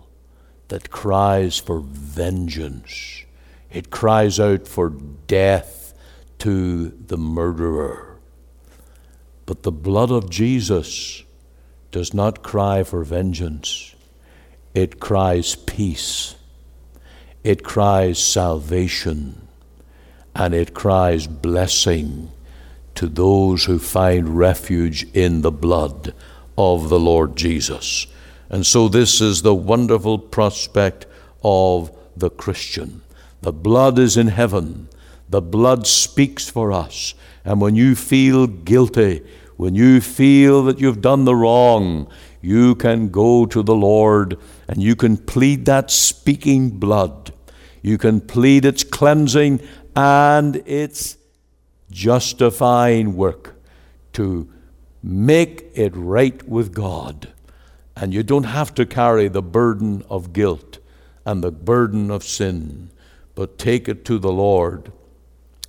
that 0.71 0.91
cries 0.91 1.59
for 1.59 1.81
vengeance. 1.81 3.25
It 3.73 3.91
cries 3.91 4.41
out 4.41 4.67
for 4.67 4.89
death 4.89 5.93
to 6.39 6.89
the 6.89 7.19
murderer. 7.19 8.19
But 9.47 9.65
the 9.65 9.73
blood 9.73 10.11
of 10.13 10.31
Jesus 10.31 11.25
does 11.91 12.15
not 12.15 12.45
cry 12.45 12.85
for 12.85 13.03
vengeance, 13.03 13.95
it 14.75 15.01
cries 15.01 15.57
peace, 15.57 16.37
it 17.43 17.65
cries 17.65 18.23
salvation, 18.23 19.49
and 20.37 20.55
it 20.55 20.73
cries 20.73 21.27
blessing 21.27 22.31
to 22.95 23.09
those 23.09 23.65
who 23.65 23.81
find 23.81 24.39
refuge 24.39 25.05
in 25.15 25.43
the 25.43 25.51
blood 25.51 26.15
of 26.57 26.89
the 26.89 27.01
Lord 27.01 27.35
Jesus. 27.35 28.07
And 28.51 28.67
so, 28.67 28.89
this 28.89 29.21
is 29.21 29.43
the 29.43 29.55
wonderful 29.55 30.19
prospect 30.19 31.07
of 31.43 31.97
the 32.17 32.31
Christian. 32.31 33.03
The 33.43 33.53
blood 33.53 33.99
is 33.99 34.17
in 34.17 34.29
heaven. 34.29 34.89
The 35.29 35.41
blood 35.41 35.87
speaks 35.87 36.51
for 36.51 36.73
us. 36.73 37.15
And 37.45 37.61
when 37.61 37.77
you 37.77 37.95
feel 37.95 38.47
guilty, 38.49 39.23
when 39.57 39.75
you 39.75 40.01
feel 40.01 40.65
that 40.65 40.81
you've 40.81 41.01
done 41.01 41.25
the 41.25 41.35
wrong, 41.35 42.11
you 42.43 42.75
can 42.75 43.09
go 43.09 43.47
to 43.47 43.63
the 43.63 43.75
Lord 43.75 44.39
and 44.67 44.83
you 44.83 44.97
can 44.97 45.17
plead 45.17 45.67
that 45.67 45.91
speaking 45.91 46.71
blood. 46.71 47.33
You 47.83 47.99
can 47.99 48.21
plead 48.21 48.65
its 48.65 48.85
cleansing 48.85 49.61
and 49.95 50.57
its 50.67 51.17
justifying 51.91 53.17
work 53.17 53.55
to 54.15 54.49
make 55.03 55.67
it 55.75 55.95
right 55.95 56.47
with 56.49 56.75
God. 56.75 57.33
And 57.97 58.15
you 58.15 58.23
don't 58.23 58.45
have 58.45 58.75
to 58.75 58.87
carry 58.87 59.29
the 59.29 59.43
burden 59.43 60.05
of 60.09 60.33
guilt 60.33 60.79
and 61.25 61.43
the 61.43 61.53
burden 61.53 62.11
of 62.11 62.25
sin, 62.25 62.91
but 63.35 63.59
take 63.59 63.89
it 63.89 64.05
to 64.07 64.19
the 64.19 64.33
Lord 64.33 64.93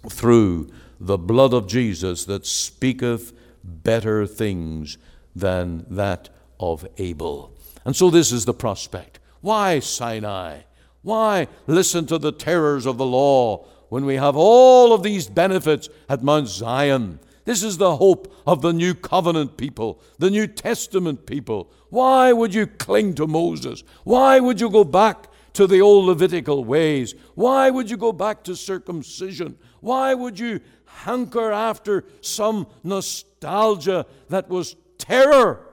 through 0.09 0.69
the 0.99 1.17
blood 1.17 1.53
of 1.53 1.67
Jesus 1.67 2.25
that 2.25 2.45
speaketh 2.45 3.33
better 3.63 4.25
things 4.25 4.97
than 5.35 5.85
that 5.89 6.29
of 6.59 6.87
Abel. 6.97 7.51
And 7.85 7.95
so 7.95 8.09
this 8.09 8.31
is 8.31 8.45
the 8.45 8.53
prospect. 8.53 9.19
Why 9.41 9.79
Sinai? 9.79 10.61
Why 11.01 11.47
listen 11.65 12.05
to 12.07 12.17
the 12.17 12.31
terrors 12.31 12.85
of 12.85 12.97
the 12.97 13.05
law 13.05 13.65
when 13.89 14.05
we 14.05 14.15
have 14.15 14.35
all 14.35 14.93
of 14.93 15.03
these 15.03 15.27
benefits 15.27 15.89
at 16.07 16.23
Mount 16.23 16.47
Zion? 16.47 17.19
This 17.45 17.63
is 17.63 17.77
the 17.77 17.97
hope 17.97 18.33
of 18.45 18.61
the 18.61 18.73
new 18.73 18.93
covenant 18.93 19.57
people, 19.57 20.01
the 20.19 20.29
New 20.29 20.47
Testament 20.47 21.25
people. 21.25 21.71
Why 21.89 22.31
would 22.33 22.53
you 22.53 22.67
cling 22.67 23.15
to 23.15 23.27
Moses? 23.27 23.83
Why 24.03 24.39
would 24.39 24.61
you 24.61 24.69
go 24.69 24.83
back 24.83 25.27
to 25.53 25.67
the 25.67 25.81
old 25.81 26.05
Levitical 26.05 26.63
ways? 26.63 27.15
Why 27.35 27.69
would 27.69 27.89
you 27.89 27.97
go 27.97 28.11
back 28.11 28.43
to 28.43 28.55
circumcision? 28.55 29.57
Why 29.79 30.13
would 30.13 30.39
you 30.39 30.61
hanker 30.85 31.51
after 31.51 32.05
some 32.21 32.67
nostalgia 32.83 34.05
that 34.29 34.49
was 34.49 34.75
terror 34.97 35.65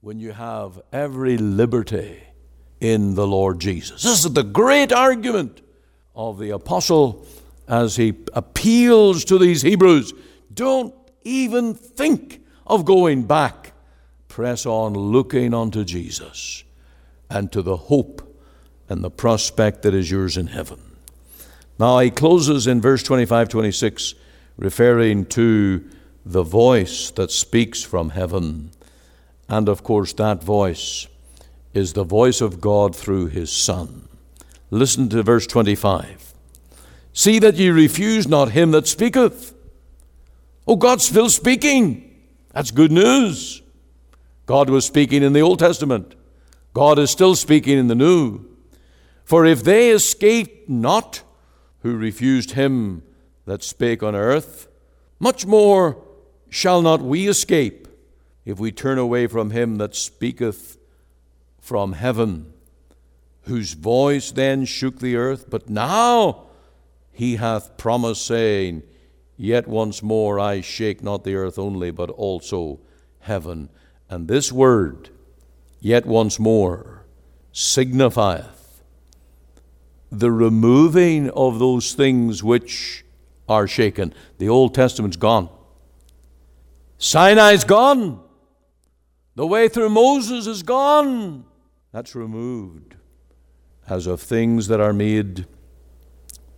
when 0.00 0.18
you 0.18 0.32
have 0.32 0.80
every 0.92 1.38
liberty 1.38 2.22
in 2.80 3.14
the 3.14 3.26
Lord 3.26 3.60
Jesus. 3.60 4.02
This 4.02 4.24
is 4.24 4.32
the 4.32 4.42
great 4.42 4.92
argument 4.92 5.62
of 6.14 6.38
the 6.38 6.50
apostle 6.50 7.24
as 7.68 7.96
he 7.96 8.12
appeals 8.32 9.24
to 9.26 9.38
these 9.38 9.62
Hebrews. 9.62 10.12
Don't 10.52 10.94
even 11.24 11.74
think 11.74 12.44
of 12.66 12.84
going 12.84 13.24
back. 13.24 13.72
Press 14.28 14.64
on 14.66 14.94
looking 14.94 15.52
unto 15.54 15.84
Jesus 15.84 16.64
and 17.28 17.52
to 17.52 17.62
the 17.62 17.76
hope 17.76 18.28
and 18.88 19.02
the 19.02 19.10
prospect 19.10 19.82
that 19.82 19.94
is 19.94 20.10
yours 20.10 20.36
in 20.36 20.48
heaven. 20.48 20.80
Now 21.78 21.98
he 21.98 22.10
closes 22.10 22.66
in 22.66 22.80
verse 22.80 23.02
25 23.02 23.48
26, 23.48 24.14
referring 24.56 25.26
to 25.26 25.84
the 26.24 26.42
voice 26.42 27.10
that 27.12 27.30
speaks 27.30 27.82
from 27.82 28.10
heaven. 28.10 28.70
And 29.48 29.68
of 29.68 29.82
course, 29.82 30.12
that 30.14 30.42
voice 30.42 31.08
is 31.74 31.92
the 31.92 32.04
voice 32.04 32.40
of 32.40 32.60
God 32.60 32.94
through 32.94 33.26
his 33.26 33.50
Son. 33.50 34.08
Listen 34.70 35.08
to 35.10 35.22
verse 35.22 35.46
25. 35.46 36.32
See 37.12 37.38
that 37.38 37.56
ye 37.56 37.68
refuse 37.68 38.26
not 38.26 38.52
him 38.52 38.70
that 38.70 38.86
speaketh. 38.86 39.54
Oh, 40.66 40.76
God's 40.76 41.04
still 41.04 41.28
speaking. 41.28 42.08
That's 42.52 42.70
good 42.70 42.92
news. 42.92 43.62
God 44.46 44.70
was 44.70 44.84
speaking 44.84 45.22
in 45.22 45.32
the 45.32 45.40
Old 45.40 45.58
Testament. 45.58 46.14
God 46.74 46.98
is 46.98 47.10
still 47.10 47.34
speaking 47.34 47.78
in 47.78 47.88
the 47.88 47.94
New. 47.94 48.46
For 49.24 49.44
if 49.44 49.62
they 49.62 49.90
escaped 49.90 50.68
not 50.68 51.22
who 51.80 51.96
refused 51.96 52.52
him 52.52 53.02
that 53.46 53.62
spake 53.62 54.02
on 54.02 54.14
earth, 54.14 54.68
much 55.18 55.46
more 55.46 56.02
shall 56.48 56.82
not 56.82 57.00
we 57.00 57.28
escape 57.28 57.88
if 58.44 58.58
we 58.58 58.72
turn 58.72 58.98
away 58.98 59.26
from 59.26 59.50
him 59.50 59.76
that 59.76 59.94
speaketh 59.94 60.78
from 61.60 61.92
heaven, 61.92 62.52
whose 63.42 63.72
voice 63.72 64.32
then 64.32 64.64
shook 64.64 64.98
the 64.98 65.16
earth, 65.16 65.48
but 65.48 65.70
now 65.70 66.46
he 67.12 67.36
hath 67.36 67.76
promised, 67.76 68.26
saying, 68.26 68.82
Yet 69.42 69.66
once 69.66 70.04
more 70.04 70.38
I 70.38 70.60
shake 70.60 71.02
not 71.02 71.24
the 71.24 71.34
earth 71.34 71.58
only, 71.58 71.90
but 71.90 72.10
also 72.10 72.78
heaven. 73.18 73.70
And 74.08 74.28
this 74.28 74.52
word, 74.52 75.10
yet 75.80 76.06
once 76.06 76.38
more, 76.38 77.06
signifieth 77.50 78.84
the 80.12 80.30
removing 80.30 81.28
of 81.30 81.58
those 81.58 81.94
things 81.94 82.44
which 82.44 83.04
are 83.48 83.66
shaken. 83.66 84.14
The 84.38 84.48
Old 84.48 84.76
Testament's 84.76 85.16
gone. 85.16 85.48
Sinai's 86.98 87.64
gone. 87.64 88.20
The 89.34 89.44
way 89.48 89.66
through 89.66 89.90
Moses 89.90 90.46
is 90.46 90.62
gone. 90.62 91.46
That's 91.90 92.14
removed 92.14 92.94
as 93.88 94.06
of 94.06 94.20
things 94.20 94.68
that 94.68 94.78
are 94.78 94.92
made, 94.92 95.48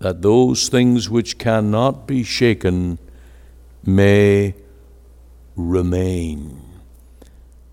that 0.05 0.21
those 0.21 0.69
things 0.69 1.09
which 1.09 1.39
cannot 1.39 2.07
be 2.07 2.23
shaken 2.23 2.99
may 3.87 4.55
remain. 5.57 6.63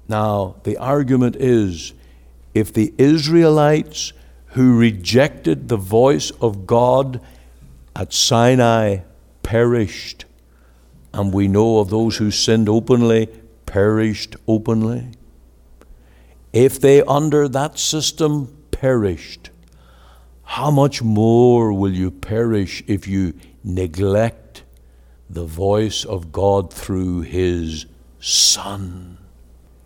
Now, 0.08 0.56
the 0.64 0.78
argument 0.78 1.36
is 1.36 1.92
if 2.54 2.72
the 2.72 2.94
Israelites 2.98 4.14
who 4.54 4.78
rejected 4.78 5.68
the 5.68 5.76
voice 5.76 6.32
of 6.40 6.66
God 6.66 7.20
at 7.98 8.14
Sinai 8.14 9.00
perished, 9.44 10.24
and 11.14 11.34
we 11.34 11.50
know 11.50 11.80
of 11.80 11.90
those 11.90 12.16
who 12.16 12.32
sinned 12.32 12.70
openly 12.70 13.28
perished 13.66 14.38
openly, 14.48 15.10
if 16.54 16.80
they 16.80 17.02
under 17.04 17.50
that 17.50 17.78
system 17.78 18.56
perished, 18.72 19.51
how 20.52 20.70
much 20.70 21.02
more 21.02 21.72
will 21.72 21.94
you 21.94 22.12
perish 22.12 22.84
if 22.86 23.08
you 23.08 23.34
neglect 23.64 24.64
the 25.30 25.46
voice 25.46 26.04
of 26.04 26.34
God 26.34 26.74
through 26.74 27.22
His 27.22 27.86
Son? 28.20 29.18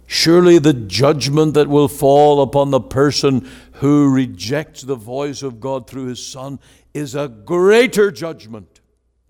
Surely 0.07 0.57
the 0.57 0.73
judgment 0.73 1.53
that 1.53 1.67
will 1.67 1.87
fall 1.87 2.41
upon 2.41 2.71
the 2.71 2.79
person 2.79 3.47
who 3.73 4.11
rejects 4.11 4.81
the 4.81 4.95
voice 4.95 5.43
of 5.43 5.59
God 5.59 5.85
through 5.87 6.07
His 6.07 6.25
Son 6.25 6.57
is 6.95 7.13
a 7.13 7.27
greater 7.27 8.09
judgment 8.09 8.81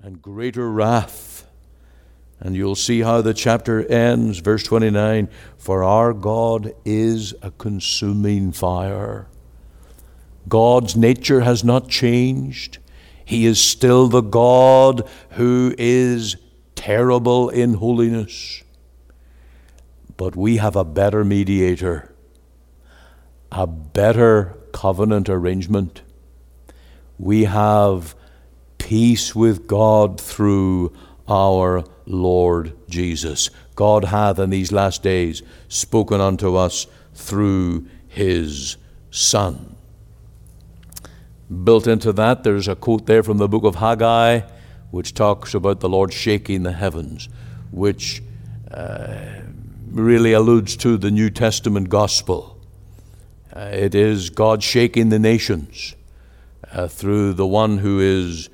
and 0.01 0.22
greater 0.22 0.72
wrath. 0.72 1.46
And 2.39 2.56
you'll 2.56 2.75
see 2.75 3.01
how 3.01 3.20
the 3.20 3.34
chapter 3.34 3.86
ends, 3.86 4.39
verse 4.39 4.63
29 4.63 5.27
For 5.58 5.84
our 5.84 6.13
God 6.13 6.74
is 6.86 7.36
a 7.42 7.51
consuming 7.51 8.54
fire. 8.54 9.27
God's 10.48 10.96
nature 10.96 11.42
has 11.42 11.64
not 11.64 11.90
changed. 11.90 12.78
He 13.24 13.46
is 13.46 13.60
still 13.60 14.08
the 14.08 14.22
God 14.22 15.08
who 15.32 15.74
is 15.78 16.38
terrible 16.75 17.50
in 17.50 17.75
holiness. 17.75 18.64
But 20.18 20.36
we 20.36 20.58
have 20.58 20.75
a 20.75 20.86
better 20.86 21.25
mediator, 21.25 22.14
a 23.51 23.66
better 23.66 24.58
covenant 24.72 25.29
arrangement. 25.29 26.01
We 27.18 27.46
have 27.46 28.16
peace 28.77 29.34
with 29.34 29.68
God 29.68 30.22
through 30.22 30.94
our 31.27 31.84
Lord 32.05 32.77
Jesus. 32.88 33.50
God 33.75 34.05
hath 34.05 34.38
in 34.40 34.51
these 34.51 34.72
last 34.72 35.01
days 35.01 35.42
spoken 35.68 36.22
unto 36.22 36.55
us 36.55 36.88
through 37.14 37.88
his 38.08 38.77
Son. 39.10 39.75
Built 41.64 41.86
into 41.86 42.12
that, 42.14 42.44
there's 42.44 42.68
a 42.68 42.75
quote 42.75 43.05
there 43.05 43.22
from 43.22 43.38
the 43.38 43.48
book 43.48 43.64
of 43.64 43.75
Haggai, 43.75 44.42
which 44.90 45.14
talks 45.14 45.53
about 45.53 45.79
the 45.79 45.90
Lord 45.90 46.12
shaking 46.12 46.64
the 46.64 46.72
heavens, 46.72 47.29
which 47.72 48.24
uh, 48.72 49.42
really 49.92 50.34
alludes 50.34 50.75
to 50.77 50.98
the 50.98 51.12
New 51.12 51.29
Testament 51.29 51.90
gospel. 51.90 52.60
Uh, 53.55 53.70
it 53.72 53.94
is 53.94 54.31
God 54.31 54.64
shaking 54.64 55.10
the 55.10 55.20
nations 55.20 55.96
uh, 56.72 56.88
through 56.88 57.34
the 57.34 57.46
one 57.46 57.77
who 57.77 58.00
is 58.00 58.50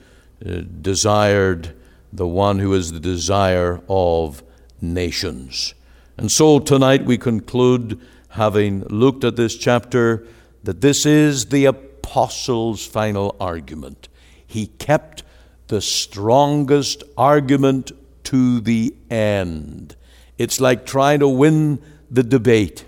uh, 0.45 0.61
desired, 0.81 1.73
the 2.11 2.27
one 2.27 2.59
who 2.59 2.73
is 2.73 2.91
the 2.91 2.99
desire 2.99 3.81
of 3.87 4.43
nations. 4.81 5.73
And 6.17 6.29
so 6.29 6.59
tonight 6.59 7.05
we 7.05 7.17
conclude, 7.17 8.01
having 8.29 8.83
looked 8.89 9.23
at 9.23 9.37
this 9.37 9.55
chapter, 9.55 10.27
that 10.63 10.81
this 10.81 11.05
is 11.05 11.47
the 11.47 11.67
apostle's 12.11 12.85
final 12.85 13.37
argument. 13.39 14.09
He 14.45 14.67
kept 14.67 15.23
the 15.67 15.79
strongest 15.79 17.03
argument 17.17 17.93
to 18.25 18.59
the 18.59 18.93
end. 19.09 19.95
It's 20.37 20.59
like 20.59 20.85
trying 20.85 21.21
to 21.21 21.29
win 21.29 21.81
the 22.09 22.23
debate. 22.23 22.83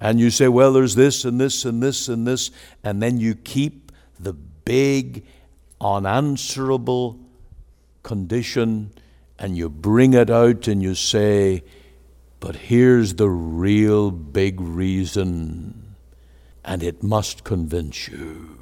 And 0.00 0.18
you 0.18 0.30
say, 0.30 0.48
well, 0.48 0.72
there's 0.72 0.96
this 0.96 1.24
and 1.24 1.40
this 1.40 1.64
and 1.64 1.80
this 1.80 2.08
and 2.08 2.26
this, 2.26 2.50
and 2.82 3.00
then 3.00 3.20
you 3.20 3.36
keep 3.36 3.92
the 4.18 4.32
big, 4.32 5.24
unanswerable 5.80 7.20
condition 8.02 8.90
and 9.38 9.56
you 9.56 9.68
bring 9.68 10.12
it 10.12 10.28
out 10.28 10.66
and 10.66 10.82
you 10.82 10.96
say, 10.96 11.62
but 12.40 12.56
here's 12.56 13.14
the 13.14 13.28
real 13.30 14.10
big 14.10 14.60
reason, 14.60 15.85
and 16.66 16.82
it 16.82 17.02
must 17.02 17.44
convince 17.44 18.08
you. 18.08 18.58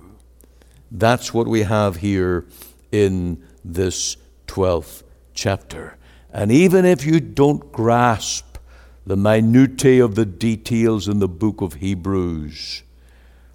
That's 0.91 1.33
what 1.33 1.49
we 1.49 1.63
have 1.63 1.97
here 1.97 2.45
in 2.93 3.43
this 3.65 4.19
12th 4.47 5.03
chapter. 5.33 5.97
And 6.33 6.53
even 6.53 6.85
if 6.85 7.05
you 7.05 7.19
don't 7.19 7.73
grasp 7.73 8.59
the 9.07 9.17
minutiae 9.17 10.05
of 10.05 10.15
the 10.15 10.27
details 10.27 11.09
in 11.09 11.19
the 11.19 11.29
book 11.29 11.63
of 11.63 11.75
Hebrews, 11.75 12.83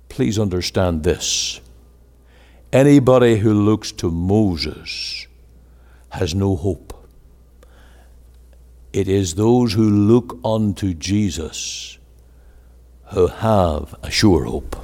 please 0.10 0.40
understand 0.40 1.04
this. 1.04 1.62
Anybody 2.74 3.38
who 3.38 3.54
looks 3.54 3.92
to 3.94 4.10
Moses 4.10 5.28
has 6.10 6.34
no 6.34 6.56
hope. 6.56 6.94
It 8.92 9.08
is 9.08 9.36
those 9.36 9.74
who 9.74 9.88
look 9.88 10.40
unto 10.44 10.96
Jesus 10.96 11.99
who 13.12 13.28
have 13.28 13.96
a 14.04 14.12
sure 14.12 14.46
hope. 14.46 14.76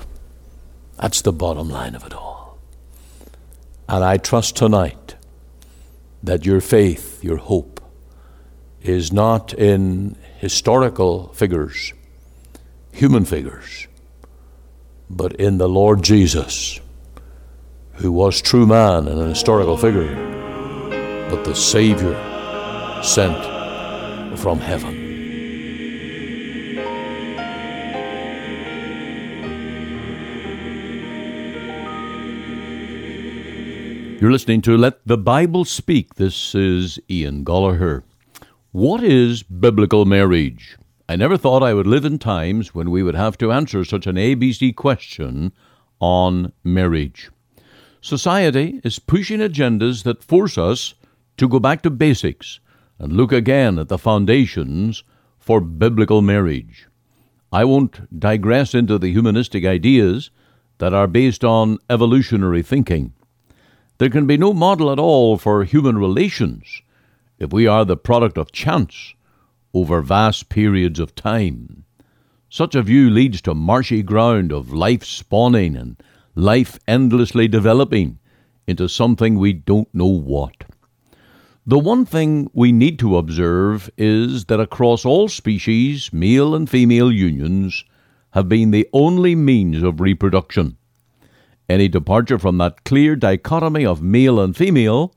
That's 0.98 1.22
the 1.22 1.34
bottom 1.34 1.70
line 1.70 1.96
of 1.96 2.06
it 2.06 2.14
all. 2.14 2.58
And 3.88 4.04
I 4.04 4.18
trust 4.18 4.56
tonight 4.56 5.16
that 6.24 6.46
your 6.46 6.62
faith, 6.62 7.24
your 7.24 7.38
hope, 7.38 7.82
is 8.82 9.14
not 9.14 9.54
in 9.54 10.16
historical 10.40 11.30
figures, 11.30 11.94
human 12.92 13.26
figures, 13.26 13.88
but 15.10 15.34
in 15.34 15.58
the 15.58 15.70
Lord 15.70 16.04
Jesus, 16.04 16.80
who 17.94 18.12
was 18.12 18.42
true 18.42 18.66
man 18.66 19.08
and 19.08 19.20
an 19.20 19.30
historical 19.30 19.78
figure, 19.78 20.14
but 21.30 21.44
the 21.44 21.56
Savior 21.56 22.14
sent 23.04 23.44
from 24.40 24.60
heaven. 24.60 25.05
You're 34.26 34.32
listening 34.32 34.62
to 34.62 34.76
Let 34.76 35.06
the 35.06 35.20
Bible 35.20 35.66
Speak. 35.66 36.16
This 36.16 36.56
is 36.56 37.00
Ian 37.08 37.46
Goligher. 37.46 38.02
What 38.72 39.04
is 39.04 39.44
biblical 39.44 40.06
marriage? 40.06 40.78
I 41.08 41.16
never 41.16 41.38
thought 41.38 41.62
I 41.62 41.76
would 41.76 41.86
live 41.86 42.06
in 42.06 42.18
times 42.18 42.74
when 42.74 42.90
we 42.90 43.04
would 43.04 43.14
have 43.14 43.38
to 43.38 43.52
answer 43.52 43.86
such 43.86 44.08
an 44.08 44.16
ABC 44.16 44.76
question 44.76 45.54
on 46.00 46.52
marriage. 46.64 47.30
Society 48.02 48.82
is 48.84 48.98
pushing 48.98 49.42
agendas 49.42 50.02
that 50.06 50.24
force 50.24 50.58
us 50.58 50.96
to 51.38 51.48
go 51.48 51.60
back 51.60 51.84
to 51.84 51.92
basics 51.92 52.60
and 52.98 53.14
look 53.14 53.32
again 53.32 53.78
at 53.78 53.90
the 53.90 54.00
foundations 54.00 55.04
for 55.38 55.62
biblical 55.62 56.24
marriage. 56.24 56.88
I 57.52 57.64
won't 57.64 58.20
digress 58.20 58.74
into 58.74 58.98
the 58.98 59.12
humanistic 59.12 59.66
ideas 59.66 60.32
that 60.80 60.96
are 60.96 61.06
based 61.06 61.46
on 61.46 61.78
evolutionary 61.92 62.64
thinking. 62.64 63.14
There 63.98 64.10
can 64.10 64.28
be 64.28 64.38
no 64.38 64.54
model 64.54 64.92
at 64.92 65.00
all 65.00 65.38
for 65.38 65.64
human 65.64 65.98
relations 65.98 66.82
if 67.40 67.54
we 67.54 67.66
are 67.66 67.86
the 67.86 67.96
product 67.96 68.38
of 68.38 68.52
chance 68.52 69.14
over 69.74 70.02
vast 70.02 70.50
periods 70.50 71.00
of 71.00 71.16
time. 71.16 71.86
Such 72.50 72.76
a 72.76 72.84
view 72.84 73.10
leads 73.10 73.42
to 73.44 73.56
marshy 73.56 74.04
ground 74.04 74.52
of 74.52 74.74
life 74.74 75.06
spawning 75.06 75.78
and 75.78 75.96
life 76.36 76.78
endlessly 76.88 77.48
developing 77.48 78.20
into 78.68 78.90
something 78.90 79.38
we 79.38 79.54
don't 79.54 79.94
know 79.94 80.08
what. 80.08 80.66
The 81.66 81.80
one 81.80 82.06
thing 82.06 82.50
we 82.54 82.72
need 82.72 83.00
to 83.00 83.18
observe 83.18 83.90
is 83.98 84.46
that 84.46 84.60
across 84.60 85.06
all 85.06 85.30
species, 85.30 86.12
male 86.12 86.54
and 86.54 86.70
female 86.70 87.12
unions 87.12 87.86
have 88.32 88.50
been 88.50 88.72
the 88.72 88.88
only 88.92 89.36
means 89.36 89.82
of 89.82 90.02
reproduction. 90.02 90.78
Any 91.68 91.88
departure 91.88 92.38
from 92.38 92.58
that 92.60 92.84
clear 92.84 93.16
dichotomy 93.16 93.86
of 93.86 94.02
male 94.02 94.40
and 94.40 94.56
female 94.56 95.14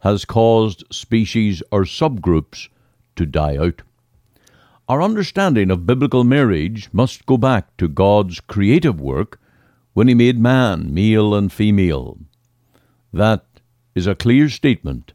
has 0.00 0.24
caused 0.24 0.84
species 0.90 1.62
or 1.70 1.84
subgroups 1.84 2.68
to 3.16 3.26
die 3.26 3.56
out. 3.56 3.82
Our 4.88 5.02
understanding 5.02 5.70
of 5.70 5.86
biblical 5.86 6.24
marriage 6.24 6.88
must 6.92 7.26
go 7.26 7.36
back 7.36 7.76
to 7.76 7.86
God's 7.86 8.40
creative 8.40 9.00
work 9.00 9.38
when 9.92 10.08
He 10.08 10.14
made 10.14 10.38
man, 10.38 10.92
male 10.92 11.34
and 11.34 11.52
female. 11.52 12.18
That 13.12 13.44
is 13.94 14.06
a 14.06 14.14
clear 14.14 14.48
statement 14.48 15.12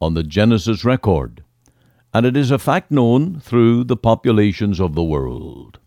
on 0.00 0.14
the 0.14 0.22
Genesis 0.22 0.84
record, 0.84 1.44
and 2.12 2.24
it 2.24 2.36
is 2.36 2.50
a 2.50 2.58
fact 2.58 2.90
known 2.90 3.40
through 3.40 3.84
the 3.84 3.96
populations 3.96 4.80
of 4.80 4.94
the 4.94 5.04
world. 5.04 5.78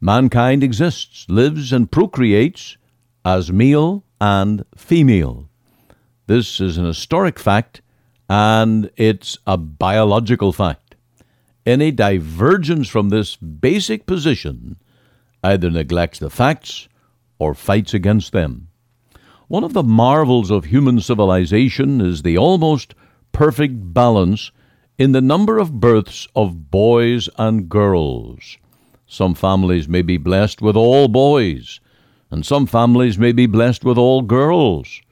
Mankind 0.00 0.62
exists, 0.62 1.26
lives, 1.28 1.72
and 1.72 1.90
procreates 1.90 2.76
as 3.24 3.52
male 3.52 4.04
and 4.20 4.64
female. 4.76 5.48
This 6.26 6.60
is 6.60 6.78
an 6.78 6.84
historic 6.84 7.38
fact, 7.38 7.82
and 8.28 8.90
it's 8.96 9.38
a 9.46 9.56
biological 9.56 10.52
fact. 10.52 10.94
Any 11.64 11.90
divergence 11.90 12.88
from 12.88 13.08
this 13.08 13.36
basic 13.36 14.06
position 14.06 14.76
either 15.44 15.70
neglects 15.70 16.18
the 16.18 16.30
facts 16.30 16.88
or 17.38 17.54
fights 17.54 17.94
against 17.94 18.32
them. 18.32 18.68
One 19.48 19.64
of 19.64 19.72
the 19.72 19.82
marvels 19.82 20.50
of 20.50 20.66
human 20.66 21.00
civilization 21.00 22.00
is 22.00 22.22
the 22.22 22.38
almost 22.38 22.94
perfect 23.32 23.92
balance 23.92 24.50
in 24.98 25.12
the 25.12 25.20
number 25.20 25.58
of 25.58 25.80
births 25.80 26.26
of 26.34 26.70
boys 26.70 27.28
and 27.36 27.68
girls. 27.68 28.56
Some 29.06 29.34
families 29.34 29.88
may 29.88 30.02
be 30.02 30.16
blessed 30.16 30.62
with 30.62 30.76
all 30.76 31.08
boys, 31.08 31.80
and 32.32 32.46
some 32.46 32.64
families 32.64 33.18
may 33.18 33.30
be 33.30 33.44
blessed 33.44 33.84
with 33.84 33.98
all 33.98 34.22
girls. 34.22 35.02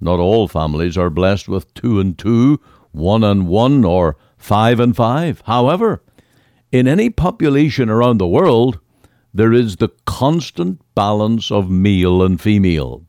Not 0.00 0.20
all 0.20 0.46
families 0.46 0.96
are 0.96 1.10
blessed 1.10 1.48
with 1.48 1.74
two 1.74 1.98
and 1.98 2.16
two, 2.16 2.60
one 2.92 3.24
and 3.24 3.48
one, 3.48 3.84
or 3.84 4.16
five 4.38 4.78
and 4.78 4.94
five. 4.94 5.42
However, 5.46 6.00
in 6.70 6.86
any 6.86 7.10
population 7.10 7.90
around 7.90 8.18
the 8.18 8.28
world, 8.28 8.78
there 9.34 9.52
is 9.52 9.76
the 9.76 9.90
constant 10.06 10.80
balance 10.94 11.50
of 11.50 11.68
male 11.68 12.22
and 12.22 12.40
female. 12.40 13.04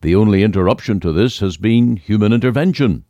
The 0.00 0.16
only 0.16 0.42
interruption 0.42 0.98
to 1.00 1.12
this 1.12 1.38
has 1.38 1.56
been 1.56 1.96
human 1.96 2.32
intervention 2.32 3.04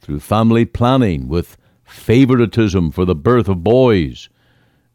through 0.00 0.20
family 0.20 0.64
planning 0.64 1.26
with 1.26 1.56
favoritism 1.84 2.92
for 2.92 3.04
the 3.04 3.16
birth 3.16 3.48
of 3.48 3.64
boys, 3.64 4.28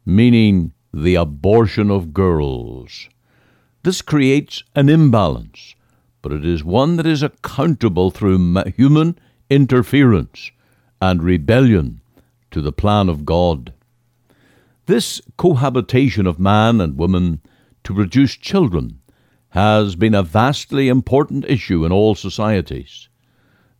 meaning 0.06 0.72
the 0.90 1.16
abortion 1.16 1.90
of 1.90 2.14
girls. 2.14 3.10
This 3.84 4.00
creates 4.00 4.62
an 4.76 4.88
imbalance, 4.88 5.74
but 6.20 6.32
it 6.32 6.44
is 6.44 6.62
one 6.62 6.96
that 6.96 7.06
is 7.06 7.22
accountable 7.22 8.10
through 8.12 8.62
human 8.76 9.18
interference 9.50 10.52
and 11.00 11.22
rebellion 11.22 12.00
to 12.52 12.60
the 12.60 12.72
plan 12.72 13.08
of 13.08 13.24
God. 13.24 13.72
This 14.86 15.20
cohabitation 15.36 16.26
of 16.26 16.38
man 16.38 16.80
and 16.80 16.96
woman 16.96 17.40
to 17.82 17.94
produce 17.94 18.36
children 18.36 19.00
has 19.50 19.96
been 19.96 20.14
a 20.14 20.22
vastly 20.22 20.88
important 20.88 21.44
issue 21.46 21.84
in 21.84 21.90
all 21.92 22.14
societies. 22.14 23.08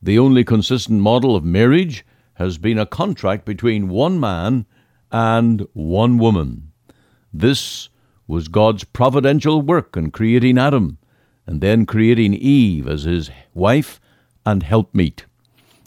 The 0.03 0.19
only 0.19 0.43
consistent 0.43 1.01
model 1.01 1.37
of 1.37 1.45
marriage 1.45 2.05
has 2.35 2.59
been 2.59 2.79
a 2.79 2.87
contract 2.87 3.45
between 3.45 3.89
one 3.89 4.19
man 4.19 4.67
and 5.13 5.67
one 5.75 6.19
woman. 6.19 6.73
This 7.33 7.89
was 8.33 8.49
God's 8.49 8.83
providential 8.83 9.61
work 9.61 9.95
in 9.95 10.11
creating 10.11 10.57
Adam 10.57 10.97
and 11.47 11.61
then 11.61 11.85
creating 11.85 12.33
Eve 12.33 12.89
as 12.89 13.03
his 13.03 13.31
wife 13.53 14.01
and 14.47 14.63
helpmeet. 14.63 15.27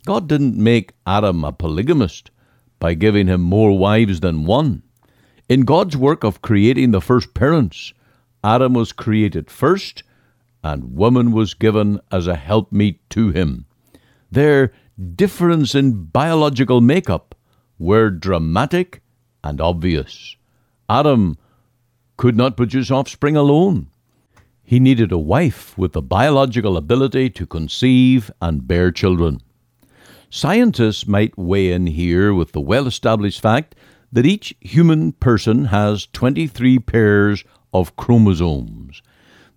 God 0.06 0.28
didn't 0.28 0.56
make 0.56 0.94
Adam 1.08 1.44
a 1.44 1.52
polygamist 1.52 2.30
by 2.78 2.94
giving 2.94 3.26
him 3.26 3.42
more 3.42 3.76
wives 3.76 4.20
than 4.20 4.46
one. 4.46 4.84
In 5.50 5.62
God's 5.62 5.98
work 5.98 6.24
of 6.24 6.44
creating 6.44 6.92
the 6.92 7.02
first 7.02 7.34
parents, 7.34 7.96
Adam 8.44 8.76
was 8.76 8.92
created 8.92 9.50
first, 9.50 10.04
and 10.64 10.96
woman 10.96 11.32
was 11.32 11.56
given 11.56 12.00
as 12.12 12.28
a 12.28 12.36
helpmeet 12.36 13.00
to 13.10 13.32
him. 13.32 13.66
Their 14.30 14.72
difference 15.16 15.74
in 15.74 16.04
biological 16.04 16.80
makeup 16.80 17.34
were 17.80 18.12
dramatic 18.12 19.02
and 19.44 19.60
obvious. 19.60 20.36
Adam 20.88 21.40
could 22.18 22.36
not 22.36 22.58
produce 22.58 22.92
offspring 22.92 23.36
alone. 23.36 23.88
He 24.64 24.80
needed 24.80 25.12
a 25.12 25.18
wife 25.18 25.78
with 25.78 25.94
the 25.94 26.02
biological 26.02 26.76
ability 26.76 27.30
to 27.32 27.46
conceive 27.46 28.32
and 28.42 28.68
bear 28.68 28.92
children. 28.92 29.42
Scientists 30.30 31.08
might 31.08 31.38
weigh 31.38 31.72
in 31.72 31.88
here 31.88 32.34
with 32.34 32.52
the 32.52 32.62
well 32.62 32.88
established 32.88 33.42
fact 33.42 33.76
that 34.12 34.26
each 34.26 34.56
human 34.60 35.12
person 35.14 35.66
has 35.66 36.08
23 36.14 36.80
pairs 36.80 37.44
of 37.74 37.96
chromosomes. 37.96 39.02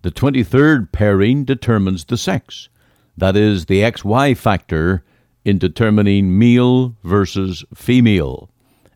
The 0.01 0.11
23rd 0.11 0.91
pairing 0.91 1.43
determines 1.43 2.05
the 2.05 2.17
sex, 2.17 2.69
that 3.17 3.35
is, 3.35 3.65
the 3.65 3.81
XY 3.81 4.37
factor 4.37 5.03
in 5.43 5.57
determining 5.57 6.37
male 6.37 6.95
versus 7.03 7.65
female. 7.73 8.49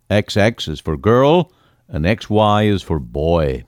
XX 0.09 0.69
is 0.69 0.79
for 0.79 0.95
girl, 0.95 1.51
and 1.87 2.05
XY 2.05 2.67
is 2.71 2.81
for 2.81 2.99
boy. 2.99 3.63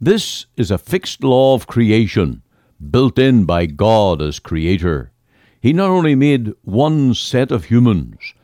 This 0.00 0.46
is 0.56 0.70
a 0.70 0.78
fixed 0.78 1.24
law 1.24 1.54
of 1.54 1.66
creation, 1.66 2.42
built 2.90 3.18
in 3.18 3.44
by 3.44 3.66
God 3.66 4.22
as 4.22 4.38
creator. 4.38 5.12
He 5.60 5.72
not 5.72 5.90
only 5.90 6.14
made 6.14 6.52
one 6.62 7.14
set 7.14 7.50
of 7.50 7.64
humans, 7.64 8.34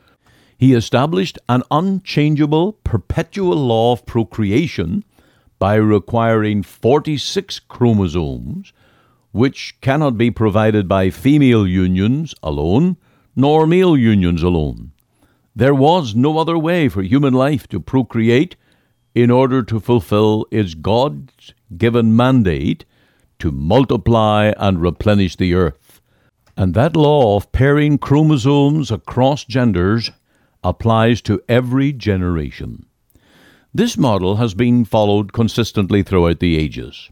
he 0.57 0.73
established 0.73 1.37
an 1.49 1.63
unchangeable, 1.71 2.73
perpetual 2.83 3.55
law 3.55 3.93
of 3.93 4.05
procreation 4.05 5.03
by 5.59 5.75
requiring 5.75 6.63
46 6.63 7.59
chromosomes, 7.59 8.73
which 9.31 9.75
cannot 9.81 10.17
be 10.17 10.31
provided 10.31 10.87
by 10.87 11.09
female 11.09 11.67
unions 11.67 12.33
alone, 12.41 12.97
nor 13.35 13.67
male 13.67 13.97
unions 13.97 14.43
alone. 14.43 14.91
There 15.55 15.75
was 15.75 16.15
no 16.15 16.37
other 16.37 16.57
way 16.57 16.89
for 16.89 17.01
human 17.01 17.33
life 17.33 17.67
to 17.69 17.79
procreate 17.79 18.55
in 19.15 19.31
order 19.31 19.63
to 19.63 19.79
fulfill 19.79 20.45
its 20.51 20.73
God 20.73 21.31
given 21.75 22.15
mandate 22.15 22.83
to 23.39 23.49
multiply 23.49 24.51
and 24.57 24.81
replenish 24.81 25.37
the 25.37 25.53
earth. 25.53 26.01
And 26.57 26.73
that 26.73 26.97
law 26.97 27.37
of 27.37 27.51
pairing 27.53 27.97
chromosomes 27.97 28.91
across 28.91 29.45
genders 29.45 30.11
applies 30.63 31.21
to 31.21 31.41
every 31.47 31.93
generation. 31.93 32.85
This 33.73 33.97
model 33.97 34.35
has 34.35 34.53
been 34.53 34.83
followed 34.83 35.31
consistently 35.31 36.03
throughout 36.03 36.39
the 36.39 36.57
ages. 36.57 37.09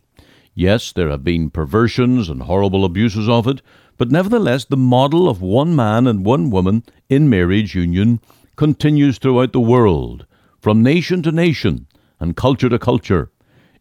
Yes, 0.54 0.92
there 0.92 1.10
have 1.10 1.24
been 1.24 1.50
perversions 1.50 2.30
and 2.30 2.44
horrible 2.44 2.86
abuses 2.86 3.28
of 3.28 3.48
it, 3.48 3.62
but 3.98 4.12
nevertheless 4.12 4.66
the 4.66 4.78
model 4.78 5.30
of 5.30 5.42
one 5.42 5.76
man 5.76 6.08
and 6.08 6.26
one 6.26 6.50
woman 6.50 6.84
in 7.10 7.30
marriage 7.30 7.76
union 7.76 8.20
continues 8.56 9.18
throughout 9.18 9.52
the 9.52 9.60
world, 9.60 10.26
from 10.60 10.84
nation 10.84 11.22
to 11.24 11.32
nation 11.32 11.88
and 12.24 12.38
culture 12.38 12.70
to 12.70 12.80
culture. 12.80 13.30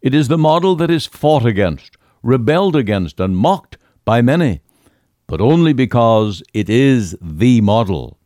It 0.01 0.13
is 0.13 0.27
the 0.27 0.37
model 0.37 0.75
that 0.75 0.91
is 0.91 1.07
fought 1.07 1.47
against, 1.47 1.97
rebelled 2.25 2.75
against, 2.75 3.21
and 3.21 3.37
mocked 3.37 3.79
by 4.05 4.21
many, 4.21 4.63
but 5.29 5.41
only 5.41 5.73
because 5.73 6.43
it 6.53 6.69
is 6.69 7.17
the 7.23 7.61
model. 7.61 8.19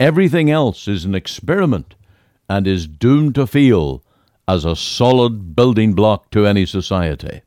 Everything 0.00 0.50
else 0.50 0.88
is 0.88 1.04
an 1.04 1.14
experiment 1.14 1.94
and 2.48 2.66
is 2.66 2.86
doomed 2.86 3.34
to 3.34 3.46
fail 3.46 4.02
as 4.48 4.64
a 4.64 4.74
solid 4.74 5.54
building 5.54 5.92
block 5.92 6.30
to 6.30 6.46
any 6.46 6.64
society. 6.64 7.42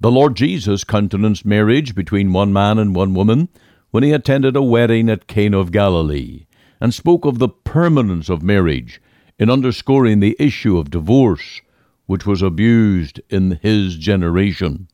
The 0.00 0.10
Lord 0.10 0.34
Jesus 0.34 0.82
countenanced 0.82 1.46
marriage 1.46 1.94
between 1.94 2.32
one 2.32 2.52
man 2.52 2.76
and 2.76 2.92
one 2.92 3.14
woman 3.14 3.50
when 3.92 4.02
he 4.02 4.10
attended 4.10 4.56
a 4.56 4.62
wedding 4.62 5.08
at 5.08 5.28
Cana 5.28 5.60
of 5.60 5.70
Galilee, 5.70 6.46
and 6.80 6.92
spoke 6.92 7.24
of 7.24 7.38
the 7.38 7.48
permanence 7.48 8.28
of 8.28 8.42
marriage 8.42 9.00
in 9.40 9.48
underscoring 9.48 10.20
the 10.20 10.36
issue 10.38 10.76
of 10.76 10.90
divorce, 10.90 11.62
which 12.04 12.26
was 12.26 12.42
abused 12.42 13.22
in 13.30 13.58
his 13.62 13.96
generation. 13.96 14.86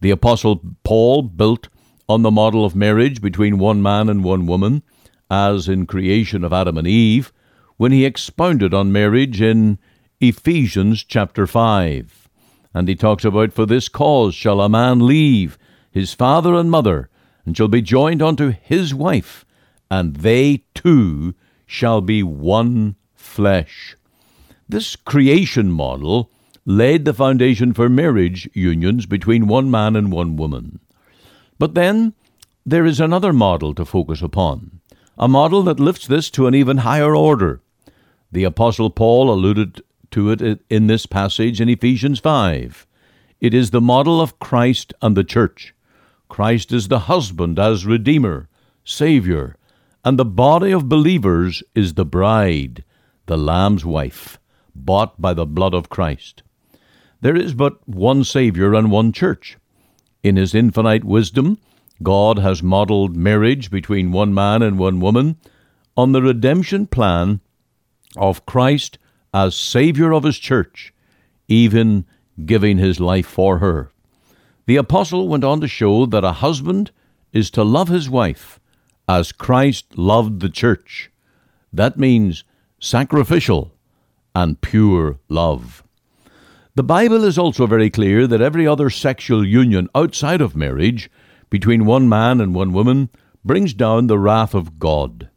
The 0.00 0.10
Apostle 0.10 0.62
Paul 0.84 1.22
built 1.22 1.68
on 2.08 2.22
the 2.22 2.30
model 2.30 2.64
of 2.64 2.74
marriage 2.74 3.20
between 3.20 3.58
one 3.58 3.82
man 3.82 4.08
and 4.08 4.24
one 4.24 4.46
woman, 4.46 4.82
as 5.30 5.68
in 5.68 5.86
creation 5.86 6.44
of 6.44 6.52
Adam 6.52 6.78
and 6.78 6.86
Eve, 6.86 7.30
when 7.76 7.92
he 7.92 8.06
expounded 8.06 8.72
on 8.72 8.90
marriage 8.90 9.42
in 9.42 9.78
Ephesians 10.18 11.04
chapter 11.04 11.46
5. 11.46 12.30
And 12.72 12.88
he 12.88 12.94
talks 12.94 13.24
about, 13.24 13.52
For 13.52 13.66
this 13.66 13.90
cause 13.90 14.34
shall 14.34 14.62
a 14.62 14.68
man 14.68 15.06
leave 15.06 15.58
his 15.90 16.14
father 16.14 16.54
and 16.54 16.70
mother, 16.70 17.10
and 17.44 17.54
shall 17.54 17.68
be 17.68 17.82
joined 17.82 18.22
unto 18.22 18.54
his 18.62 18.94
wife, 18.94 19.44
and 19.90 20.16
they 20.16 20.64
two 20.74 21.34
shall 21.66 22.00
be 22.00 22.22
one 22.22 22.96
flesh. 23.24 23.96
This 24.68 24.96
creation 24.96 25.70
model 25.70 26.30
laid 26.64 27.04
the 27.04 27.14
foundation 27.14 27.72
for 27.72 27.88
marriage 27.88 28.48
unions 28.54 29.06
between 29.06 29.46
one 29.46 29.70
man 29.70 29.96
and 29.96 30.12
one 30.12 30.36
woman. 30.36 30.80
But 31.58 31.74
then 31.74 32.14
there 32.64 32.86
is 32.86 33.00
another 33.00 33.32
model 33.32 33.74
to 33.74 33.84
focus 33.84 34.22
upon, 34.22 34.80
a 35.18 35.28
model 35.28 35.62
that 35.64 35.80
lifts 35.80 36.06
this 36.06 36.30
to 36.30 36.46
an 36.46 36.54
even 36.54 36.78
higher 36.78 37.14
order. 37.14 37.60
The 38.32 38.44
Apostle 38.44 38.90
Paul 38.90 39.30
alluded 39.30 39.82
to 40.12 40.30
it 40.30 40.60
in 40.70 40.86
this 40.86 41.06
passage 41.06 41.60
in 41.60 41.68
Ephesians 41.68 42.20
5. 42.20 42.86
It 43.40 43.52
is 43.52 43.70
the 43.70 43.80
model 43.80 44.20
of 44.20 44.38
Christ 44.38 44.94
and 45.02 45.16
the 45.16 45.24
church. 45.24 45.74
Christ 46.28 46.72
is 46.72 46.88
the 46.88 47.00
husband 47.00 47.58
as 47.58 47.84
Redeemer, 47.84 48.48
Savior, 48.84 49.56
and 50.04 50.18
the 50.18 50.24
body 50.24 50.72
of 50.72 50.88
believers 50.88 51.62
is 51.74 51.94
the 51.94 52.04
bride, 52.04 52.84
the 53.26 53.36
Lamb's 53.36 53.84
wife, 53.84 54.38
bought 54.74 55.20
by 55.20 55.34
the 55.34 55.46
blood 55.46 55.74
of 55.74 55.88
Christ. 55.88 56.42
There 57.20 57.36
is 57.36 57.54
but 57.54 57.86
one 57.88 58.24
Savior 58.24 58.74
and 58.74 58.90
one 58.90 59.12
church. 59.12 59.56
In 60.22 60.36
His 60.36 60.54
infinite 60.54 61.04
wisdom, 61.04 61.58
God 62.02 62.38
has 62.38 62.62
modeled 62.62 63.16
marriage 63.16 63.70
between 63.70 64.12
one 64.12 64.34
man 64.34 64.62
and 64.62 64.78
one 64.78 65.00
woman 65.00 65.36
on 65.96 66.12
the 66.12 66.22
redemption 66.22 66.86
plan 66.86 67.40
of 68.16 68.46
Christ 68.46 68.98
as 69.32 69.54
Savior 69.54 70.12
of 70.12 70.24
His 70.24 70.38
church, 70.38 70.92
even 71.48 72.04
giving 72.44 72.78
His 72.78 73.00
life 73.00 73.26
for 73.26 73.58
her. 73.58 73.90
The 74.66 74.76
apostle 74.76 75.28
went 75.28 75.44
on 75.44 75.60
to 75.60 75.68
show 75.68 76.06
that 76.06 76.24
a 76.24 76.32
husband 76.32 76.90
is 77.32 77.50
to 77.50 77.64
love 77.64 77.88
his 77.88 78.08
wife 78.08 78.58
as 79.06 79.32
Christ 79.32 79.98
loved 79.98 80.40
the 80.40 80.48
church. 80.48 81.10
That 81.72 81.98
means 81.98 82.44
sacrificial 82.84 83.72
and 84.34 84.60
pure 84.60 85.18
love. 85.30 85.82
The 86.74 86.82
Bible 86.82 87.24
is 87.24 87.38
also 87.38 87.66
very 87.66 87.88
clear 87.88 88.26
that 88.26 88.42
every 88.42 88.66
other 88.66 88.90
sexual 88.90 89.46
union 89.46 89.88
outside 89.94 90.42
of 90.42 90.54
marriage 90.54 91.10
between 91.48 91.86
one 91.86 92.10
man 92.10 92.42
and 92.42 92.54
one 92.54 92.74
woman 92.74 93.08
brings 93.42 93.72
down 93.72 94.06
the 94.06 94.18
wrath 94.18 94.54
of 94.54 94.78
God. 94.78 95.30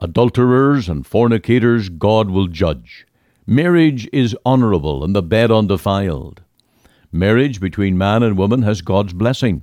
Adulterers 0.00 0.88
and 0.88 1.06
fornicators 1.06 1.88
God 1.88 2.30
will 2.30 2.48
judge. 2.48 3.06
Marriage 3.46 4.08
is 4.12 4.36
honorable 4.44 5.04
and 5.04 5.14
the 5.14 5.22
bed 5.22 5.52
undefiled. 5.52 6.42
Marriage 7.12 7.60
between 7.60 7.96
man 7.96 8.24
and 8.24 8.36
woman 8.36 8.62
has 8.62 8.82
God's 8.82 9.12
blessing. 9.12 9.62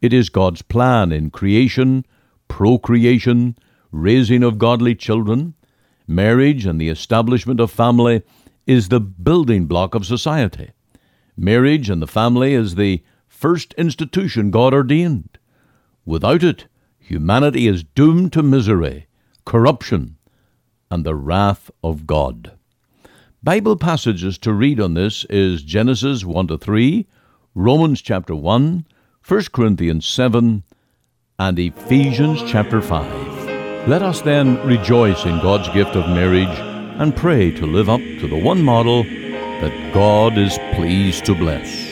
It 0.00 0.12
is 0.12 0.28
God's 0.28 0.62
plan 0.62 1.10
in 1.10 1.30
creation, 1.30 2.06
procreation, 2.46 3.56
raising 3.90 4.44
of 4.44 4.58
godly 4.58 4.94
children. 4.94 5.54
Marriage 6.06 6.66
and 6.66 6.80
the 6.80 6.88
establishment 6.88 7.60
of 7.60 7.70
family 7.70 8.22
is 8.66 8.88
the 8.88 9.00
building 9.00 9.66
block 9.66 9.94
of 9.94 10.06
society. 10.06 10.70
Marriage 11.36 11.88
and 11.88 12.02
the 12.02 12.06
family 12.06 12.54
is 12.54 12.74
the 12.74 13.02
first 13.28 13.72
institution 13.74 14.50
God 14.50 14.74
ordained. 14.74 15.38
Without 16.04 16.42
it, 16.42 16.66
humanity 16.98 17.66
is 17.66 17.84
doomed 17.84 18.32
to 18.32 18.42
misery, 18.42 19.06
corruption, 19.44 20.16
and 20.90 21.04
the 21.04 21.14
wrath 21.14 21.70
of 21.82 22.06
God. 22.06 22.52
Bible 23.42 23.76
passages 23.76 24.38
to 24.38 24.52
read 24.52 24.80
on 24.80 24.94
this 24.94 25.24
is 25.24 25.62
Genesis 25.62 26.24
1 26.24 26.48
to 26.48 26.58
3, 26.58 27.06
Romans 27.54 28.00
chapter 28.00 28.34
1, 28.34 28.86
1 29.26 29.42
Corinthians 29.52 30.06
7, 30.06 30.62
and 31.38 31.58
Ephesians 31.58 32.42
chapter 32.46 32.80
5. 32.80 33.31
Let 33.88 34.00
us 34.00 34.20
then 34.20 34.64
rejoice 34.64 35.24
in 35.24 35.40
God's 35.40 35.68
gift 35.70 35.96
of 35.96 36.08
marriage 36.08 36.56
and 37.00 37.16
pray 37.16 37.50
to 37.50 37.66
live 37.66 37.88
up 37.88 37.98
to 37.98 38.28
the 38.28 38.38
one 38.38 38.62
model 38.62 39.02
that 39.02 39.92
God 39.92 40.38
is 40.38 40.56
pleased 40.74 41.24
to 41.24 41.34
bless. 41.34 41.91